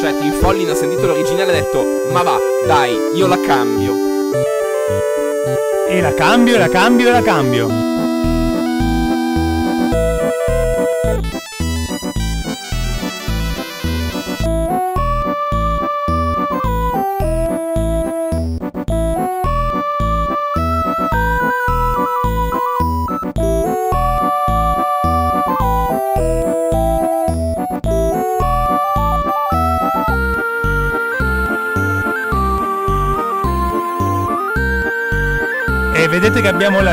Cioè, 0.00 0.18
Tim 0.18 0.32
Follin 0.32 0.68
ha 0.68 0.74
sentito 0.74 1.06
l'originale 1.06 1.52
e 1.52 1.56
ha 1.56 1.60
detto: 1.60 1.82
Ma 2.10 2.22
va, 2.22 2.38
dai, 2.66 2.94
io 3.14 3.26
la 3.26 3.40
cambio. 3.40 3.94
E 5.88 6.00
la 6.02 6.12
cambio, 6.12 6.56
e 6.56 6.58
la 6.58 6.68
cambio, 6.68 7.08
e 7.08 7.10
la 7.10 7.22
cambio. 7.22 7.68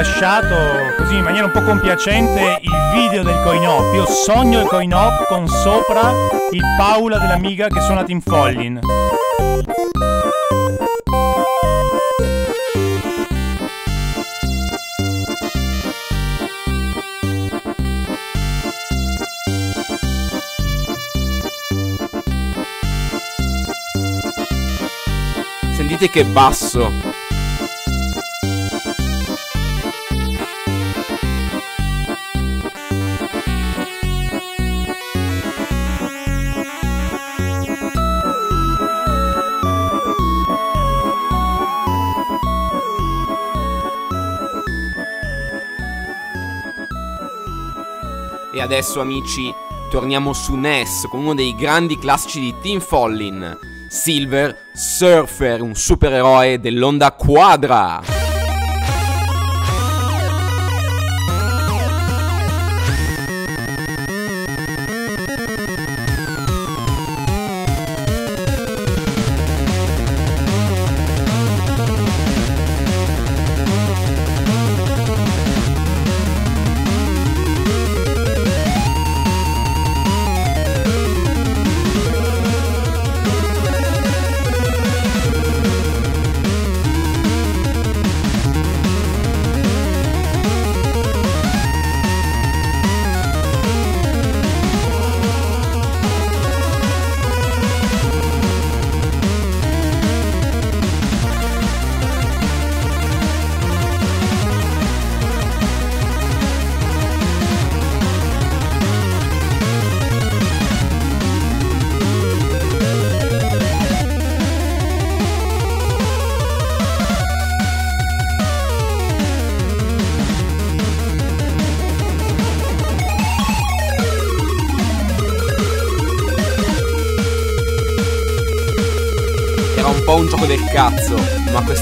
Abbiamo 0.06 0.20
lasciato 0.20 0.96
così 0.98 1.18
in 1.18 1.24
maniera 1.24 1.46
un 1.46 1.52
po' 1.52 1.62
compiacente 1.63 2.60
il 2.62 2.72
video 2.94 3.24
del 3.24 3.41
coin-op. 3.44 3.94
Io 3.96 4.06
sogno 4.06 4.62
il 4.62 4.68
coin-op 4.68 5.26
con 5.28 5.48
sopra 5.48 6.12
il 6.52 6.62
Paula 6.78 7.18
dell'amiga 7.18 7.68
che 7.68 7.82
suona 7.82 8.04
Tim 8.04 8.22
Follin. 8.22 8.80
Sentite 25.76 26.10
che 26.10 26.26
basso. 26.26 27.25
Adesso 48.65 48.99
amici 48.99 49.54
torniamo 49.91 50.34
su 50.34 50.56
NES 50.56 51.08
con 51.10 51.19
uno 51.19 51.36
dei 51.36 51.56
grandi 51.56 51.99
classici 51.99 52.39
di 52.39 52.56
Team 52.62 52.80
Follin, 52.80 53.58
Silver 53.88 54.69
Surfer, 54.73 55.62
un 55.62 55.75
supereroe 55.75 56.60
dell'onda 56.60 57.12
quadra. 57.12 58.14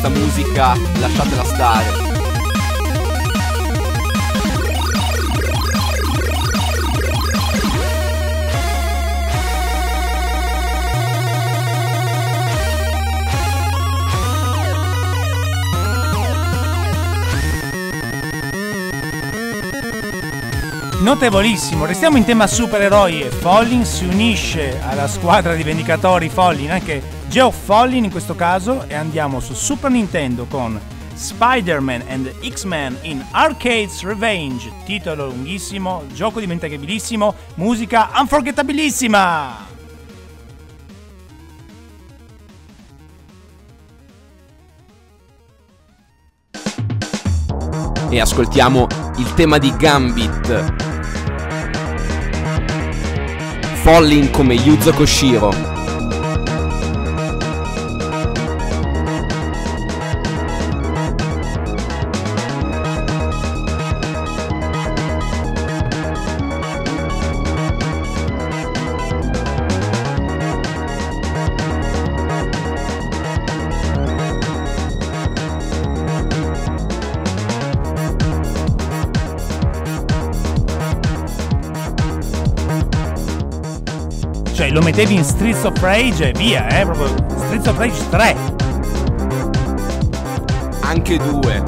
Questa 0.04 0.10
musica 0.10 0.78
lasciatela 0.99 1.43
stare. 1.45 2.12
Notevolissimo, 20.99 21.86
restiamo 21.86 22.18
in 22.18 22.26
tema 22.26 22.47
supereroi 22.47 23.22
e 23.22 23.30
Follin 23.30 23.86
si 23.86 24.06
unisce 24.06 24.82
alla 24.82 25.08
squadra 25.08 25.54
di 25.54 25.64
vendicatori 25.64 26.30
Follin, 26.30 26.72
anche 26.72 27.22
Geoff 27.34 27.63
Follin 27.63 28.03
in 28.03 28.11
questo 28.11 28.36
caso, 28.36 28.86
e 28.88 28.93
andiamo 28.93 29.39
su 29.39 29.55
Super 29.55 29.89
Nintendo 29.89 30.45
con 30.45 30.79
Spider-Man 31.15 32.03
and 32.07 32.31
X-Men 32.47 32.95
in 33.01 33.25
Arcade's 33.31 34.03
Revenge, 34.03 34.71
titolo 34.86 35.25
lunghissimo, 35.25 36.03
gioco 36.13 36.39
dimenticabilissimo, 36.39 37.34
musica 37.55 38.11
unforgettabilissima! 38.13 39.65
E 48.09 48.19
ascoltiamo 48.19 48.86
il 49.17 49.34
tema 49.34 49.57
di 49.57 49.75
Gambit. 49.75 50.73
Follin 53.81 54.29
come 54.29 54.53
Yuzo 54.53 54.93
Koshiro. 54.93 55.72
Lo 84.74 84.82
mettevi 84.82 85.13
in 85.13 85.24
Streets 85.24 85.63
of 85.65 85.80
Rage 85.82 86.30
e 86.30 86.32
via, 86.32 86.67
eh, 86.67 86.84
proprio 86.84 87.05
Streets 87.45 87.67
of 87.67 87.78
Rage 87.78 88.09
3. 88.09 88.36
Anche 90.82 91.17
due. 91.17 91.63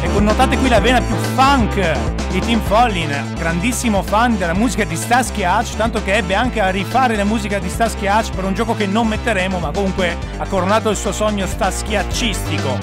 Ecco, 0.00 0.20
notate 0.20 0.56
qui 0.56 0.68
la 0.68 0.80
vena 0.80 1.00
più 1.00 1.25
funk 1.36 2.30
di 2.30 2.40
Tim 2.40 2.60
Follin, 2.60 3.34
grandissimo 3.36 4.02
fan 4.02 4.38
della 4.38 4.54
musica 4.54 4.84
di 4.84 4.96
Starsky 4.96 5.44
Hutch, 5.44 5.76
tanto 5.76 6.02
che 6.02 6.14
ebbe 6.14 6.32
anche 6.32 6.60
a 6.60 6.70
rifare 6.70 7.14
la 7.14 7.24
musica 7.24 7.58
di 7.58 7.68
Starsky 7.68 8.06
Hutch 8.06 8.30
per 8.34 8.44
un 8.44 8.54
gioco 8.54 8.74
che 8.74 8.86
non 8.86 9.06
metteremo, 9.06 9.58
ma 9.58 9.70
comunque 9.70 10.16
ha 10.38 10.46
coronato 10.46 10.88
il 10.88 10.96
suo 10.96 11.12
sogno 11.12 11.46
Starsky-Hutchistico. 11.46 12.78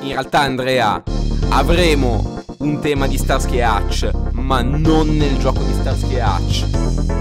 In 0.00 0.08
realtà, 0.08 0.40
Andrea, 0.40 1.02
avremo 1.48 2.42
un 2.58 2.78
tema 2.80 3.06
di 3.06 3.16
Starsky 3.16 3.62
Hutch, 3.62 4.10
ma 4.32 4.60
non 4.60 5.16
nel 5.16 5.38
gioco 5.38 5.62
di 5.62 5.72
Starsky 5.72 6.20
Hutch. 6.20 7.15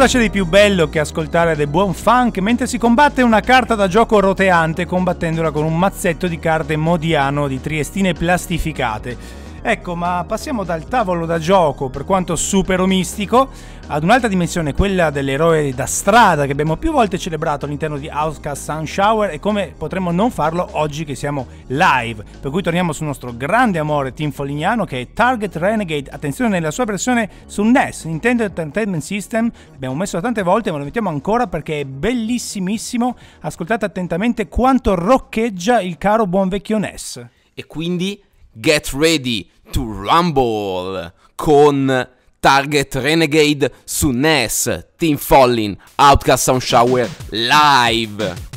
Cosa 0.00 0.12
c'è 0.12 0.24
di 0.24 0.30
più 0.30 0.46
bello 0.46 0.88
che 0.88 0.98
ascoltare 0.98 1.54
del 1.54 1.66
buon 1.66 1.92
funk 1.92 2.38
mentre 2.38 2.66
si 2.66 2.78
combatte 2.78 3.20
una 3.20 3.40
carta 3.40 3.74
da 3.74 3.86
gioco 3.86 4.18
roteante 4.18 4.86
combattendola 4.86 5.50
con 5.50 5.62
un 5.62 5.76
mazzetto 5.76 6.26
di 6.26 6.38
carte 6.38 6.74
modiano 6.76 7.46
di 7.46 7.60
triestine 7.60 8.14
plastificate? 8.14 9.39
Ecco, 9.62 9.94
ma 9.94 10.24
passiamo 10.26 10.64
dal 10.64 10.88
tavolo 10.88 11.26
da 11.26 11.38
gioco, 11.38 11.90
per 11.90 12.06
quanto 12.06 12.34
super 12.34 12.80
mistico, 12.86 13.50
ad 13.88 14.02
un'altra 14.02 14.26
dimensione, 14.26 14.72
quella 14.72 15.10
dell'eroe 15.10 15.74
da 15.74 15.84
strada 15.84 16.46
che 16.46 16.52
abbiamo 16.52 16.78
più 16.78 16.92
volte 16.92 17.18
celebrato 17.18 17.66
all'interno 17.66 17.98
di 17.98 18.08
Outcast 18.08 18.64
Sun 18.64 18.86
Shower 18.86 19.30
e 19.30 19.38
come 19.38 19.74
potremmo 19.76 20.12
non 20.12 20.30
farlo 20.30 20.66
oggi 20.72 21.04
che 21.04 21.14
siamo 21.14 21.46
live. 21.66 22.24
Per 22.40 22.50
cui 22.50 22.62
torniamo 22.62 22.94
sul 22.94 23.04
nostro 23.04 23.36
grande 23.36 23.78
amore 23.78 24.14
team 24.14 24.30
folignano 24.30 24.86
che 24.86 25.02
è 25.02 25.12
Target 25.12 25.54
Renegade, 25.56 26.10
attenzione 26.10 26.48
nella 26.48 26.70
sua 26.70 26.86
versione 26.86 27.28
su 27.44 27.62
NES, 27.62 28.06
Nintendo 28.06 28.44
Entertainment 28.44 29.02
System, 29.02 29.52
l'abbiamo 29.72 29.94
messo 29.94 30.18
tante 30.20 30.42
volte 30.42 30.72
ma 30.72 30.78
lo 30.78 30.84
mettiamo 30.84 31.10
ancora 31.10 31.48
perché 31.48 31.80
è 31.80 31.84
bellissimissimo, 31.84 33.14
ascoltate 33.40 33.84
attentamente 33.84 34.48
quanto 34.48 34.94
roccheggia 34.94 35.82
il 35.82 35.98
caro 35.98 36.26
buon 36.26 36.48
vecchio 36.48 36.78
NES. 36.78 37.26
E 37.52 37.66
quindi 37.66 38.22
get 38.58 38.92
ready 38.92 39.50
to 39.72 39.84
rumble 39.84 41.12
con 41.36 42.08
Target 42.40 42.94
Renegade 42.94 43.70
su 43.84 44.12
NES, 44.12 44.86
Team 44.96 45.18
Follin, 45.18 45.76
Outcast 45.96 46.44
Sound 46.44 46.62
Shower 46.62 47.08
live. 47.30 48.48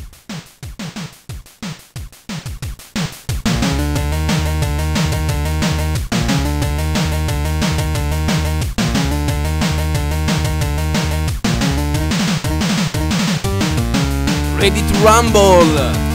Ready 14.57 14.79
to 14.79 14.93
rumble! 15.03 16.12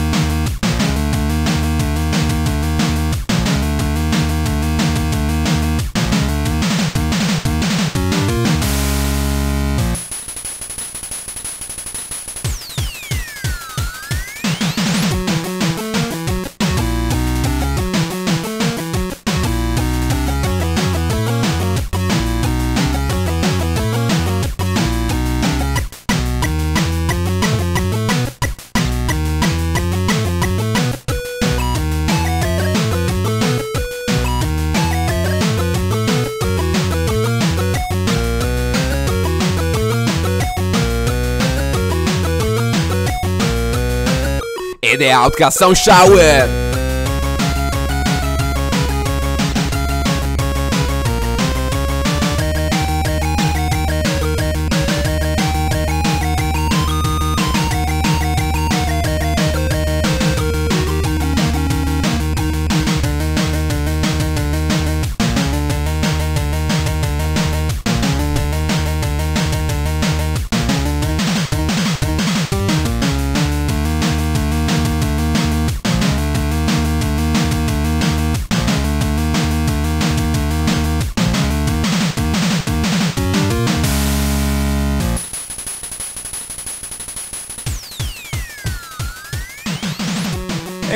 Ed 45.39 45.45
è 45.45 45.45
Outcast 45.45 45.57
Sound 45.57 45.75
Shower. 45.75 46.68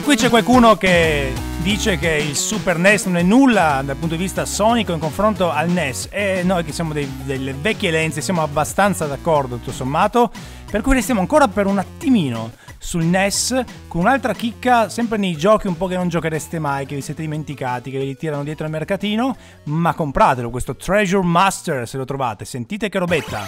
Qui 0.03 0.15
c'è 0.17 0.29
qualcuno 0.29 0.75
che 0.75 1.33
dice 1.61 1.97
che 1.97 2.09
il 2.09 2.35
Super 2.35 2.77
NES 2.77 3.05
non 3.05 3.17
è 3.17 3.21
nulla 3.21 3.81
dal 3.85 3.95
punto 3.95 4.15
di 4.15 4.21
vista 4.21 4.43
sonico 4.45 4.91
in 4.91 4.99
confronto 4.99 5.49
al 5.49 5.69
NES 5.69 6.09
e 6.11 6.41
noi 6.43 6.65
che 6.65 6.73
siamo 6.73 6.91
dei, 6.91 7.09
delle 7.23 7.53
vecchie 7.53 7.89
lenze 7.89 8.19
siamo 8.19 8.41
abbastanza 8.41 9.05
d'accordo 9.05 9.55
tutto 9.55 9.71
sommato, 9.71 10.29
per 10.69 10.81
cui 10.81 10.93
restiamo 10.93 11.21
ancora 11.21 11.47
per 11.47 11.67
un 11.67 11.77
attimino 11.77 12.51
sul 12.77 13.05
NES 13.05 13.63
con 13.87 14.01
un'altra 14.01 14.33
chicca 14.33 14.89
sempre 14.89 15.17
nei 15.17 15.37
giochi 15.37 15.67
un 15.67 15.77
po' 15.77 15.87
che 15.87 15.95
non 15.95 16.09
giochereste 16.09 16.59
mai, 16.59 16.85
che 16.85 16.95
vi 16.95 17.01
siete 17.01 17.21
dimenticati, 17.21 17.89
che 17.89 17.97
ve 17.97 18.03
li 18.03 18.17
tirano 18.17 18.43
dietro 18.43 18.65
al 18.65 18.71
mercatino, 18.71 19.35
ma 19.65 19.93
compratelo 19.93 20.49
questo 20.49 20.75
Treasure 20.75 21.25
Master 21.25 21.87
se 21.87 21.97
lo 21.97 22.03
trovate, 22.03 22.43
sentite 22.43 22.89
che 22.89 22.99
robetta. 22.99 23.45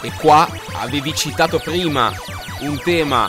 E 0.00 0.12
qua 0.18 0.48
avevi 0.80 1.14
citato 1.14 1.58
prima 1.58 2.10
un 2.60 2.80
tema 2.82 3.28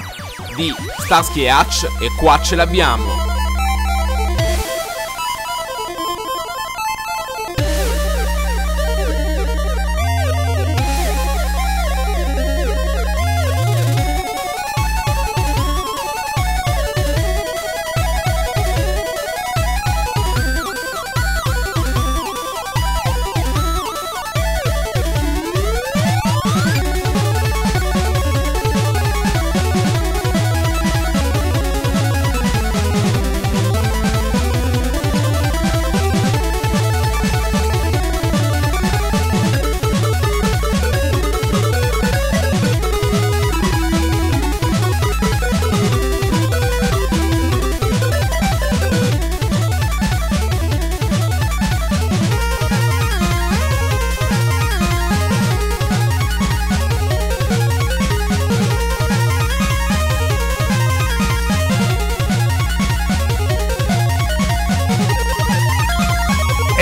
di 0.55 0.73
Starsky 0.99 1.45
e 1.45 1.53
Hutch 1.53 1.83
e 1.99 2.09
qua 2.17 2.41
ce 2.41 2.55
l'abbiamo. 2.55 3.34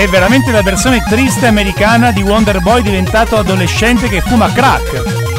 È 0.03 0.07
veramente 0.09 0.51
la 0.51 0.61
versione 0.61 1.01
triste 1.01 1.47
americana 1.47 2.11
di 2.11 2.21
Wonder 2.21 2.59
Boy 2.59 2.81
diventato 2.81 3.37
adolescente 3.37 4.09
che 4.09 4.19
fuma 4.19 4.51
crack. 4.51 5.32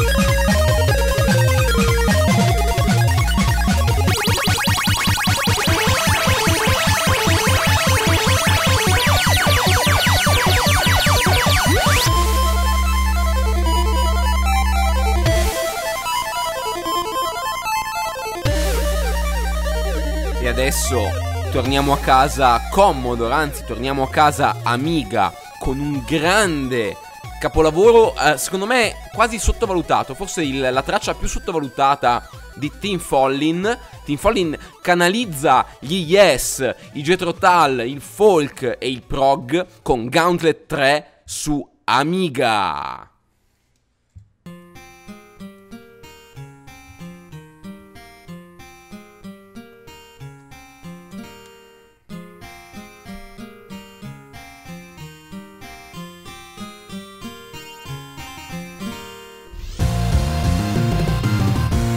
Torniamo 21.55 21.93
a 21.93 21.99
casa 21.99 22.67
Commodore, 22.69 23.33
anzi 23.33 23.63
torniamo 23.63 24.03
a 24.03 24.09
casa 24.09 24.57
Amiga 24.63 25.33
con 25.57 25.79
un 25.79 26.03
grande 26.05 26.97
capolavoro, 27.39 28.13
eh, 28.13 28.37
secondo 28.37 28.65
me 28.65 28.93
quasi 29.13 29.39
sottovalutato, 29.39 30.15
forse 30.15 30.43
il- 30.43 30.59
la 30.59 30.81
traccia 30.81 31.13
più 31.13 31.29
sottovalutata 31.29 32.27
di 32.55 32.69
Tim 32.77 32.99
Follin. 32.99 33.77
Tim 34.03 34.17
Follin 34.17 34.57
canalizza 34.81 35.65
gli 35.79 36.03
Yes, 36.11 36.75
i 36.91 37.01
Jethro 37.01 37.33
Tull, 37.33 37.85
il 37.87 38.01
folk 38.01 38.75
e 38.77 38.89
il 38.89 39.03
prog 39.03 39.65
con 39.81 40.09
Gauntlet 40.09 40.65
3 40.65 41.21
su 41.23 41.65
Amiga. 41.85 43.14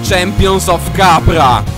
Champions 0.08 0.70
of 0.70 0.80
Capra. 0.94 1.77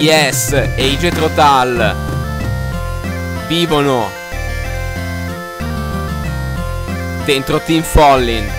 Yes 0.00 0.52
e 0.52 0.86
i 0.86 0.96
Jethro 0.96 1.28
Tull 1.34 1.96
vivono 3.48 4.08
dentro 7.24 7.60
Team 7.60 7.82
Follin. 7.82 8.57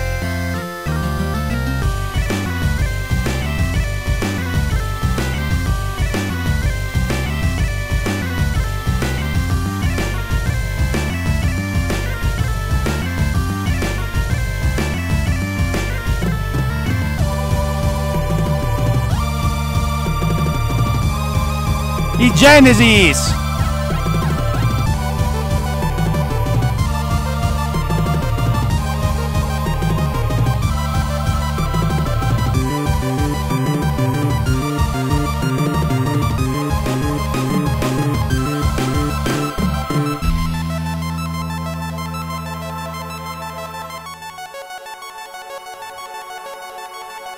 Genesis! 22.40 23.34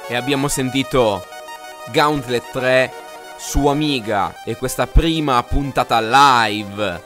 E 0.08 0.14
abbiamo 0.14 0.46
sentito 0.46 1.26
Gauntlet 1.90 2.44
3 2.52 3.01
su 3.44 3.66
Amiga 3.66 4.36
e 4.44 4.56
questa 4.56 4.86
prima 4.86 5.42
puntata 5.42 6.00
live 6.00 7.02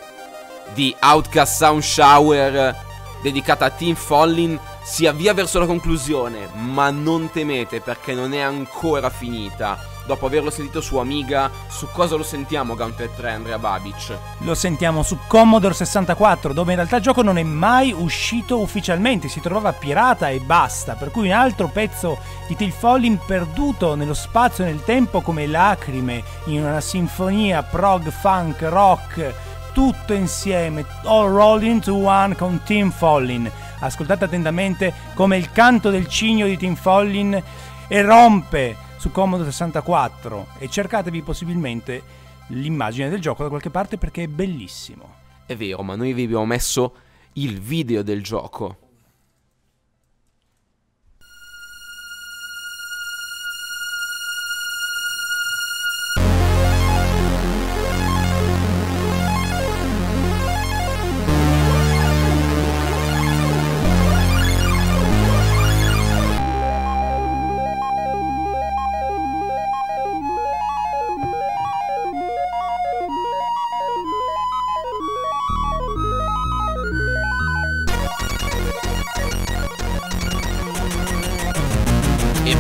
di 0.74 0.95
Outcast 1.01 1.57
Sound 1.57 1.80
Shower 1.80 2.76
dedicata 3.22 3.64
a 3.64 3.70
Team 3.70 3.95
Follin 3.95 4.61
si 4.84 5.07
avvia 5.07 5.32
verso 5.32 5.59
la 5.59 5.64
conclusione, 5.64 6.51
ma 6.53 6.91
non 6.91 7.30
temete 7.30 7.80
perché 7.80 8.12
non 8.12 8.34
è 8.34 8.41
ancora 8.41 9.09
finita. 9.09 9.78
Dopo 10.07 10.26
averlo 10.26 10.50
sentito 10.50 10.80
su 10.80 10.98
Amiga, 10.98 11.50
su 11.66 11.88
cosa 11.90 12.14
lo 12.14 12.22
sentiamo 12.22 12.76
Gauntlet 12.76 13.16
3 13.16 13.32
Andrea 13.32 13.59
Babic? 13.59 14.16
Lo 14.38 14.54
sentiamo 14.54 15.02
su 15.02 15.18
Commodore 15.26 15.74
64, 15.74 16.52
dove 16.52 16.70
in 16.70 16.76
realtà 16.76 16.96
il 16.96 17.02
gioco 17.02 17.22
non 17.22 17.38
è 17.38 17.42
mai 17.42 17.92
uscito 17.92 18.61
ufficialmente, 18.61 19.26
si 19.26 19.40
trovava 19.40 19.72
pirata 19.72 20.28
e 20.28 20.38
basta, 20.38 20.94
per 20.94 21.11
cui 21.11 21.26
un 21.26 21.34
altro 21.34 21.66
pezzo 21.66 22.18
di 22.46 22.54
Till 22.54 22.70
Falling 22.70 23.18
perduto 23.26 23.96
nello 23.96 24.14
spazio 24.14 24.62
e 24.62 24.68
nel 24.68 24.84
tempo 24.84 25.22
come 25.22 25.48
lacrime 25.48 26.22
in 26.44 26.62
una 26.62 26.80
sinfonia 26.80 27.64
prog, 27.64 28.09
funk, 28.09 28.62
rock, 28.62 29.34
tutto 29.72 30.12
insieme, 30.12 30.86
all 31.02 31.32
rolling 31.32 31.72
into 31.72 31.96
one 31.96 32.36
con 32.36 32.62
Tim 32.64 32.92
Follin. 32.92 33.50
Ascoltate 33.80 34.26
attentamente 34.26 34.94
come 35.14 35.36
il 35.36 35.50
canto 35.50 35.90
del 35.90 36.07
cigno 36.07 36.46
di 36.46 36.57
Tim 36.57 36.76
Follin 36.76 37.42
erompe 37.88 38.84
su 38.97 39.11
Commodore 39.11 39.51
64 39.51 40.47
e 40.59 40.68
cercatevi 40.68 41.22
possibilmente 41.22 42.03
l'immagine 42.49 43.09
del 43.09 43.20
gioco 43.20 43.42
da 43.42 43.49
qualche 43.49 43.70
parte 43.70 43.99
perché 43.99 44.24
è 44.24 44.28
bellissimo. 44.28 45.14
È 45.47 45.55
vero, 45.55 45.82
ma 45.82 45.94
noi 45.97 46.12
vi 46.12 46.24
abbiamo 46.24 46.47
messo 46.47 46.94
il 47.34 47.61
video 47.61 48.03
del 48.03 48.22
gioco. 48.22 48.86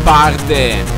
Parte! 0.06 0.96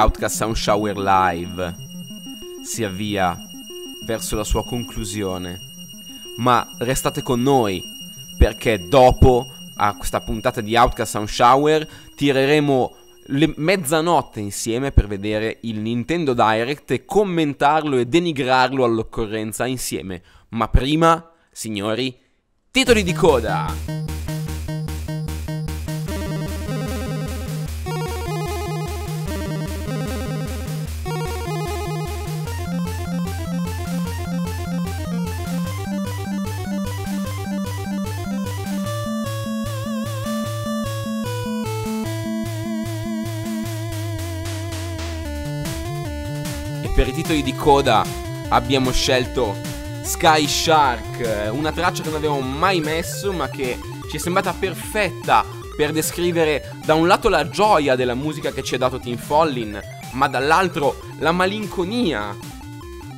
Outcast 0.00 0.36
Sound 0.36 0.56
Shower 0.56 0.96
Live 0.96 1.76
si 2.64 2.84
avvia 2.84 3.38
verso 4.06 4.34
la 4.34 4.44
sua 4.44 4.64
conclusione. 4.64 5.60
Ma 6.38 6.66
restate 6.78 7.20
con 7.20 7.42
noi 7.42 7.82
perché 8.38 8.88
dopo 8.88 9.44
a 9.76 9.94
questa 9.96 10.20
puntata 10.20 10.62
di 10.62 10.74
Outcast 10.74 11.10
Sound 11.10 11.28
Shower 11.28 11.86
tireremo 12.16 12.96
le 13.26 13.52
mezzanotte 13.56 14.40
insieme 14.40 14.90
per 14.90 15.06
vedere 15.06 15.58
il 15.62 15.80
Nintendo 15.80 16.32
Direct 16.32 16.92
e 16.92 17.04
commentarlo 17.04 17.98
e 17.98 18.06
denigrarlo 18.06 18.84
all'occorrenza 18.84 19.66
insieme. 19.66 20.22
Ma 20.50 20.68
prima, 20.68 21.30
signori, 21.52 22.16
titoli 22.70 23.02
di 23.02 23.12
coda! 23.12 23.99
Per 47.00 47.08
i 47.08 47.12
titoli 47.12 47.42
di 47.42 47.54
coda 47.54 48.04
abbiamo 48.50 48.92
scelto 48.92 49.56
Sky 50.02 50.46
Shark, 50.46 51.48
una 51.50 51.72
traccia 51.72 52.02
che 52.02 52.10
non 52.10 52.18
avevamo 52.18 52.42
mai 52.42 52.80
messo 52.80 53.32
ma 53.32 53.48
che 53.48 53.78
ci 54.10 54.18
è 54.18 54.20
sembrata 54.20 54.52
perfetta 54.52 55.46
per 55.74 55.92
descrivere 55.92 56.76
da 56.84 56.92
un 56.92 57.06
lato 57.06 57.30
la 57.30 57.48
gioia 57.48 57.96
della 57.96 58.12
musica 58.12 58.52
che 58.52 58.62
ci 58.62 58.74
ha 58.74 58.78
dato 58.78 58.98
Tim 58.98 59.16
Follin, 59.16 59.80
ma 60.12 60.28
dall'altro 60.28 61.00
la 61.20 61.32
malinconia 61.32 62.36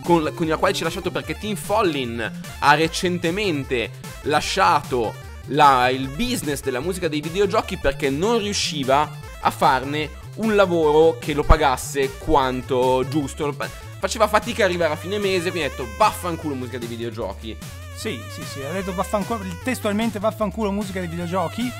con, 0.04 0.30
con 0.32 0.46
la 0.46 0.58
quale 0.58 0.74
ci 0.74 0.82
ha 0.82 0.84
lasciato 0.84 1.10
perché 1.10 1.36
Tim 1.36 1.56
Follin 1.56 2.40
ha 2.60 2.74
recentemente 2.74 3.90
lasciato 4.22 5.12
la, 5.46 5.88
il 5.88 6.06
business 6.06 6.60
della 6.60 6.78
musica 6.78 7.08
dei 7.08 7.20
videogiochi 7.20 7.78
perché 7.78 8.10
non 8.10 8.38
riusciva 8.38 9.10
a 9.40 9.50
farne 9.50 10.08
un 10.36 10.54
lavoro 10.54 11.18
che 11.18 11.34
lo 11.34 11.42
pagasse 11.42 12.16
quanto 12.18 13.04
giusto. 13.08 13.54
Faceva 13.98 14.26
fatica 14.26 14.64
ad 14.64 14.70
arrivare 14.70 14.94
a 14.94 14.96
fine 14.96 15.18
mese, 15.18 15.52
mi 15.52 15.62
ha 15.62 15.68
detto 15.68 15.86
vaffanculo 15.96 16.54
musica 16.54 16.78
dei 16.78 16.88
videogiochi. 16.88 17.56
Sì, 17.94 18.20
sì, 18.30 18.42
sì, 18.42 18.62
ha 18.62 18.72
detto 18.72 18.94
vaffanculo, 18.94 19.40
testualmente 19.62 20.18
vaffanculo 20.18 20.72
musica 20.72 20.98
dei 20.98 21.08
videogiochi 21.08 21.70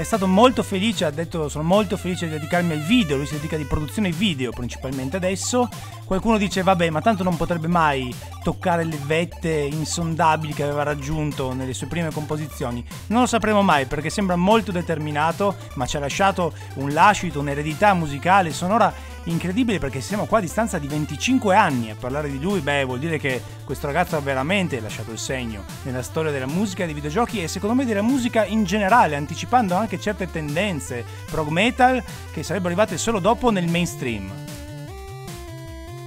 è 0.00 0.02
stato 0.02 0.26
molto 0.26 0.64
felice, 0.64 1.04
ha 1.04 1.10
detto 1.10 1.48
sono 1.48 1.62
molto 1.62 1.96
felice 1.96 2.26
di 2.26 2.32
dedicarmi 2.32 2.72
al 2.72 2.80
video, 2.80 3.16
lui 3.16 3.26
si 3.26 3.34
dedica 3.34 3.56
di 3.56 3.64
produzione 3.64 4.10
video 4.10 4.50
principalmente 4.50 5.16
adesso. 5.16 5.68
Qualcuno 6.04 6.36
dice 6.36 6.62
vabbè 6.64 6.90
ma 6.90 7.00
tanto 7.00 7.22
non 7.22 7.36
potrebbe 7.36 7.68
mai 7.68 8.12
toccare 8.42 8.82
le 8.82 8.98
vette 9.06 9.50
insondabili 9.50 10.52
che 10.52 10.64
aveva 10.64 10.82
raggiunto 10.82 11.52
nelle 11.52 11.74
sue 11.74 11.86
prime 11.86 12.10
composizioni. 12.10 12.84
Non 13.06 13.20
lo 13.20 13.26
sapremo 13.26 13.62
mai 13.62 13.86
perché 13.86 14.10
sembra 14.10 14.34
molto 14.34 14.72
determinato 14.72 15.54
ma 15.74 15.86
ci 15.86 15.96
ha 15.96 16.00
lasciato 16.00 16.52
un 16.74 16.92
lascito, 16.92 17.38
un'eredità 17.38 17.94
musicale, 17.94 18.52
sonora 18.52 18.92
incredibile 19.24 19.78
perché 19.78 20.00
siamo 20.00 20.26
qua 20.26 20.38
a 20.38 20.40
distanza 20.40 20.78
di 20.78 20.86
25 20.86 21.54
anni 21.54 21.90
a 21.90 21.96
parlare 21.98 22.30
di 22.30 22.40
lui, 22.40 22.60
beh 22.60 22.84
vuol 22.84 22.98
dire 22.98 23.18
che 23.18 23.40
questo 23.64 23.86
ragazzo 23.86 24.16
ha 24.16 24.20
veramente 24.20 24.80
lasciato 24.80 25.10
il 25.10 25.18
segno 25.18 25.64
nella 25.82 26.02
storia 26.02 26.30
della 26.30 26.46
musica 26.46 26.84
dei 26.84 26.94
videogiochi 26.94 27.42
e 27.42 27.48
secondo 27.48 27.74
me 27.74 27.84
della 27.84 28.02
musica 28.02 28.44
in 28.44 28.64
generale, 28.64 29.16
anticipando 29.16 29.74
anche 29.74 30.00
certe 30.00 30.30
tendenze 30.30 31.04
prog 31.30 31.48
metal 31.48 32.02
che 32.32 32.42
sarebbero 32.42 32.74
arrivate 32.74 32.98
solo 32.98 33.18
dopo 33.18 33.50
nel 33.50 33.68
mainstream. 33.68 34.30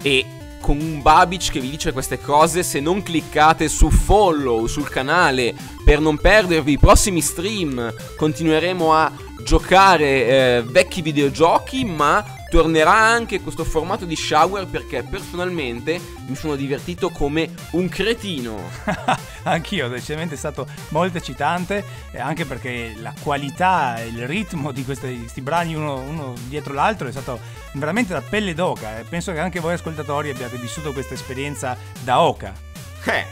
E 0.02 0.26
con 0.60 0.80
un 0.80 1.02
Babic 1.02 1.52
che 1.52 1.60
vi 1.60 1.70
dice 1.70 1.92
queste 1.94 2.20
cose, 2.20 2.62
se 2.62 2.80
non 2.80 3.02
cliccate 3.02 3.70
su 3.70 3.90
follow 3.90 4.68
sul 4.68 4.90
canale 4.90 5.56
per 5.84 6.00
non 6.00 6.18
perdervi 6.18 6.74
i 6.74 6.78
prossimi 6.78 7.22
stream, 7.22 7.94
continueremo 8.18 8.94
a 8.94 9.12
giocare 9.44 10.06
eh, 10.06 10.64
vecchi 10.66 11.02
videogiochi, 11.02 11.86
ma 11.86 12.37
tornerà 12.50 12.94
anche 12.94 13.42
questo 13.42 13.64
formato 13.64 14.06
di 14.06 14.16
shower 14.16 14.68
perché 14.68 15.04
personalmente 15.04 16.00
mi 16.28 16.36
sono 16.36 16.56
divertito 16.56 17.10
come 17.10 17.54
un 17.72 17.90
cretino. 17.90 18.62
Anch'io, 19.44 19.88
decisamente 19.88 20.36
è 20.36 20.38
stato 20.38 20.68
molto 20.90 21.18
eccitante, 21.18 21.84
anche 22.18 22.46
perché 22.46 22.96
la 23.00 23.14
qualità 23.22 23.98
e 23.98 24.08
il 24.08 24.28
ritmo 24.28 24.72
di 24.72 24.84
questi, 24.84 25.20
questi 25.20 25.42
brani 25.42 25.76
uno, 25.76 26.00
uno, 26.00 26.34
dietro 26.48 26.74
l'altro 26.74 27.08
è 27.08 27.12
stato 27.12 27.40
veramente 27.74 28.14
da 28.14 28.22
pelle 28.22 28.54
d'oca. 28.54 29.00
E 29.00 29.04
penso 29.04 29.32
che 29.32 29.40
anche 29.40 29.60
voi 29.60 29.74
ascoltatori 29.74 30.30
abbiate 30.30 30.58
vissuto 30.58 30.94
questa 30.94 31.14
esperienza 31.14 31.78
da 32.04 32.22
oca. 32.22 32.54
Eh. 33.06 33.26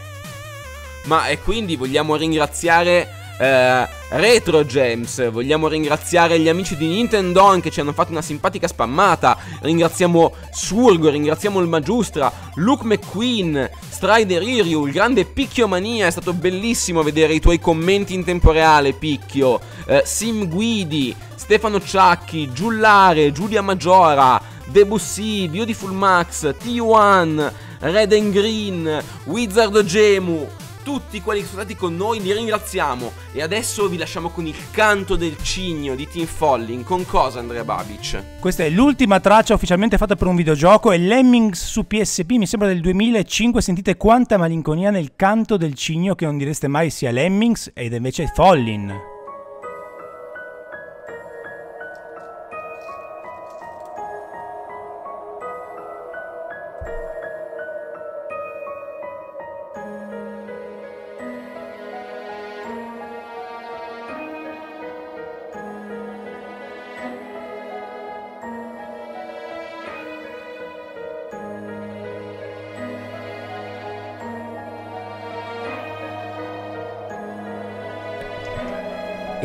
Ma 1.04 1.28
e 1.28 1.38
quindi 1.40 1.76
vogliamo 1.76 2.16
ringraziare 2.16 3.25
eh, 3.38 3.88
Retro 4.10 4.64
Gems. 4.64 5.30
Vogliamo 5.30 5.68
ringraziare 5.68 6.38
gli 6.38 6.48
amici 6.48 6.76
di 6.76 6.86
Nintendo 6.86 7.58
che 7.60 7.70
ci 7.70 7.80
hanno 7.80 7.92
fatto 7.92 8.10
una 8.10 8.22
simpatica 8.22 8.66
spammata. 8.66 9.36
Ringraziamo 9.60 10.32
Surgo, 10.50 11.10
ringraziamo 11.10 11.60
il 11.60 11.68
Magiustra, 11.68 12.32
Luke 12.54 12.84
McQueen, 12.84 13.70
Strider 13.88 14.42
Iryu, 14.42 14.86
il 14.86 14.92
grande 14.92 15.24
Picchio 15.24 15.68
Mania. 15.68 16.06
È 16.06 16.10
stato 16.10 16.32
bellissimo 16.32 17.02
vedere 17.02 17.34
i 17.34 17.40
tuoi 17.40 17.58
commenti 17.58 18.14
in 18.14 18.24
tempo 18.24 18.52
reale, 18.52 18.92
Picchio. 18.92 19.60
Eh, 19.86 20.02
Sim 20.04 20.48
Guidi, 20.48 21.14
Stefano 21.34 21.80
Ciacchi, 21.80 22.52
Giullare, 22.52 23.32
Giulia 23.32 23.62
Maggiora, 23.62 24.40
Debussy, 24.66 25.48
Beautiful 25.48 25.92
Max, 25.92 26.54
T1, 26.62 27.52
Red 27.80 28.12
and 28.12 28.32
Green, 28.32 29.02
Wizard 29.24 29.84
Gemu 29.84 30.64
tutti 30.86 31.20
quelli 31.20 31.40
che 31.40 31.46
sono 31.46 31.62
stati 31.62 31.74
con 31.74 31.96
noi, 31.96 32.20
li 32.20 32.32
ringraziamo. 32.32 33.10
E 33.32 33.42
adesso 33.42 33.88
vi 33.88 33.96
lasciamo 33.96 34.28
con 34.28 34.46
il 34.46 34.54
canto 34.70 35.16
del 35.16 35.36
cigno 35.42 35.96
di 35.96 36.06
Team 36.06 36.26
Falling. 36.26 36.84
Con 36.84 37.04
cosa, 37.04 37.40
Andrea 37.40 37.64
Babic? 37.64 38.38
Questa 38.38 38.62
è 38.62 38.70
l'ultima 38.70 39.18
traccia 39.18 39.54
ufficialmente 39.54 39.96
fatta 39.96 40.14
per 40.14 40.28
un 40.28 40.36
videogioco. 40.36 40.92
È 40.92 40.96
Lemmings 40.96 41.66
su 41.66 41.88
PSP, 41.88 42.30
mi 42.34 42.46
sembra 42.46 42.68
del 42.68 42.80
2005. 42.80 43.60
Sentite 43.60 43.96
quanta 43.96 44.36
malinconia 44.36 44.90
nel 44.90 45.14
canto 45.16 45.56
del 45.56 45.74
cigno, 45.74 46.14
che 46.14 46.24
non 46.24 46.38
direste 46.38 46.68
mai 46.68 46.90
sia 46.90 47.10
Lemmings, 47.10 47.72
ed 47.74 47.92
invece 47.92 48.22
è 48.22 48.30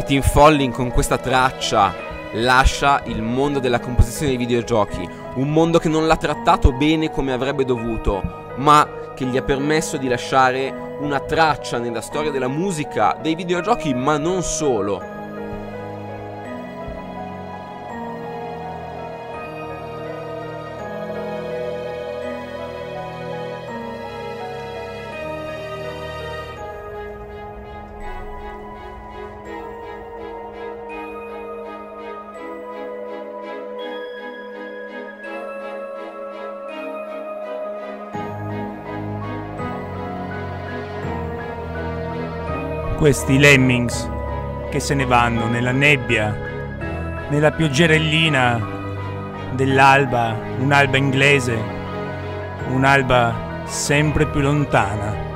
E 0.02 0.04
Tim 0.04 0.24
Folling 0.24 0.74
con 0.74 0.90
questa 0.90 1.20
traccia 1.20 1.94
lascia 2.32 3.04
il 3.06 3.22
mondo 3.22 3.60
della 3.60 3.80
composizione 3.80 4.30
dei 4.30 4.38
videogiochi, 4.40 5.08
un 5.36 5.52
mondo 5.52 5.78
che 5.78 5.90
non 5.90 6.08
l'ha 6.08 6.18
trattato 6.18 6.72
bene 6.72 7.12
come 7.12 7.32
avrebbe 7.32 7.66
dovuto, 7.66 8.54
ma 8.56 9.14
che 9.14 9.26
gli 9.26 9.38
ha 9.38 9.44
permesso 9.44 9.98
di 9.98 10.08
lasciare 10.08 10.96
una 11.02 11.20
traccia 11.20 11.78
nella 11.78 12.02
storia 12.02 12.32
della 12.32 12.48
musica, 12.48 13.16
dei 13.22 13.36
videogiochi, 13.36 13.94
ma 13.94 14.18
non 14.18 14.42
solo. 14.42 15.21
Questi 43.02 43.40
lemmings 43.40 44.08
che 44.70 44.80
se 44.80 44.94
ne 44.94 45.06
vanno 45.06 45.48
nella 45.48 45.72
nebbia, 45.72 46.38
nella 47.30 47.52
pioggerellina 47.52 48.64
dell'alba, 49.54 50.38
un'alba 50.60 50.98
inglese, 50.98 51.60
un'alba 52.68 53.64
sempre 53.66 54.28
più 54.28 54.42
lontana. 54.42 55.31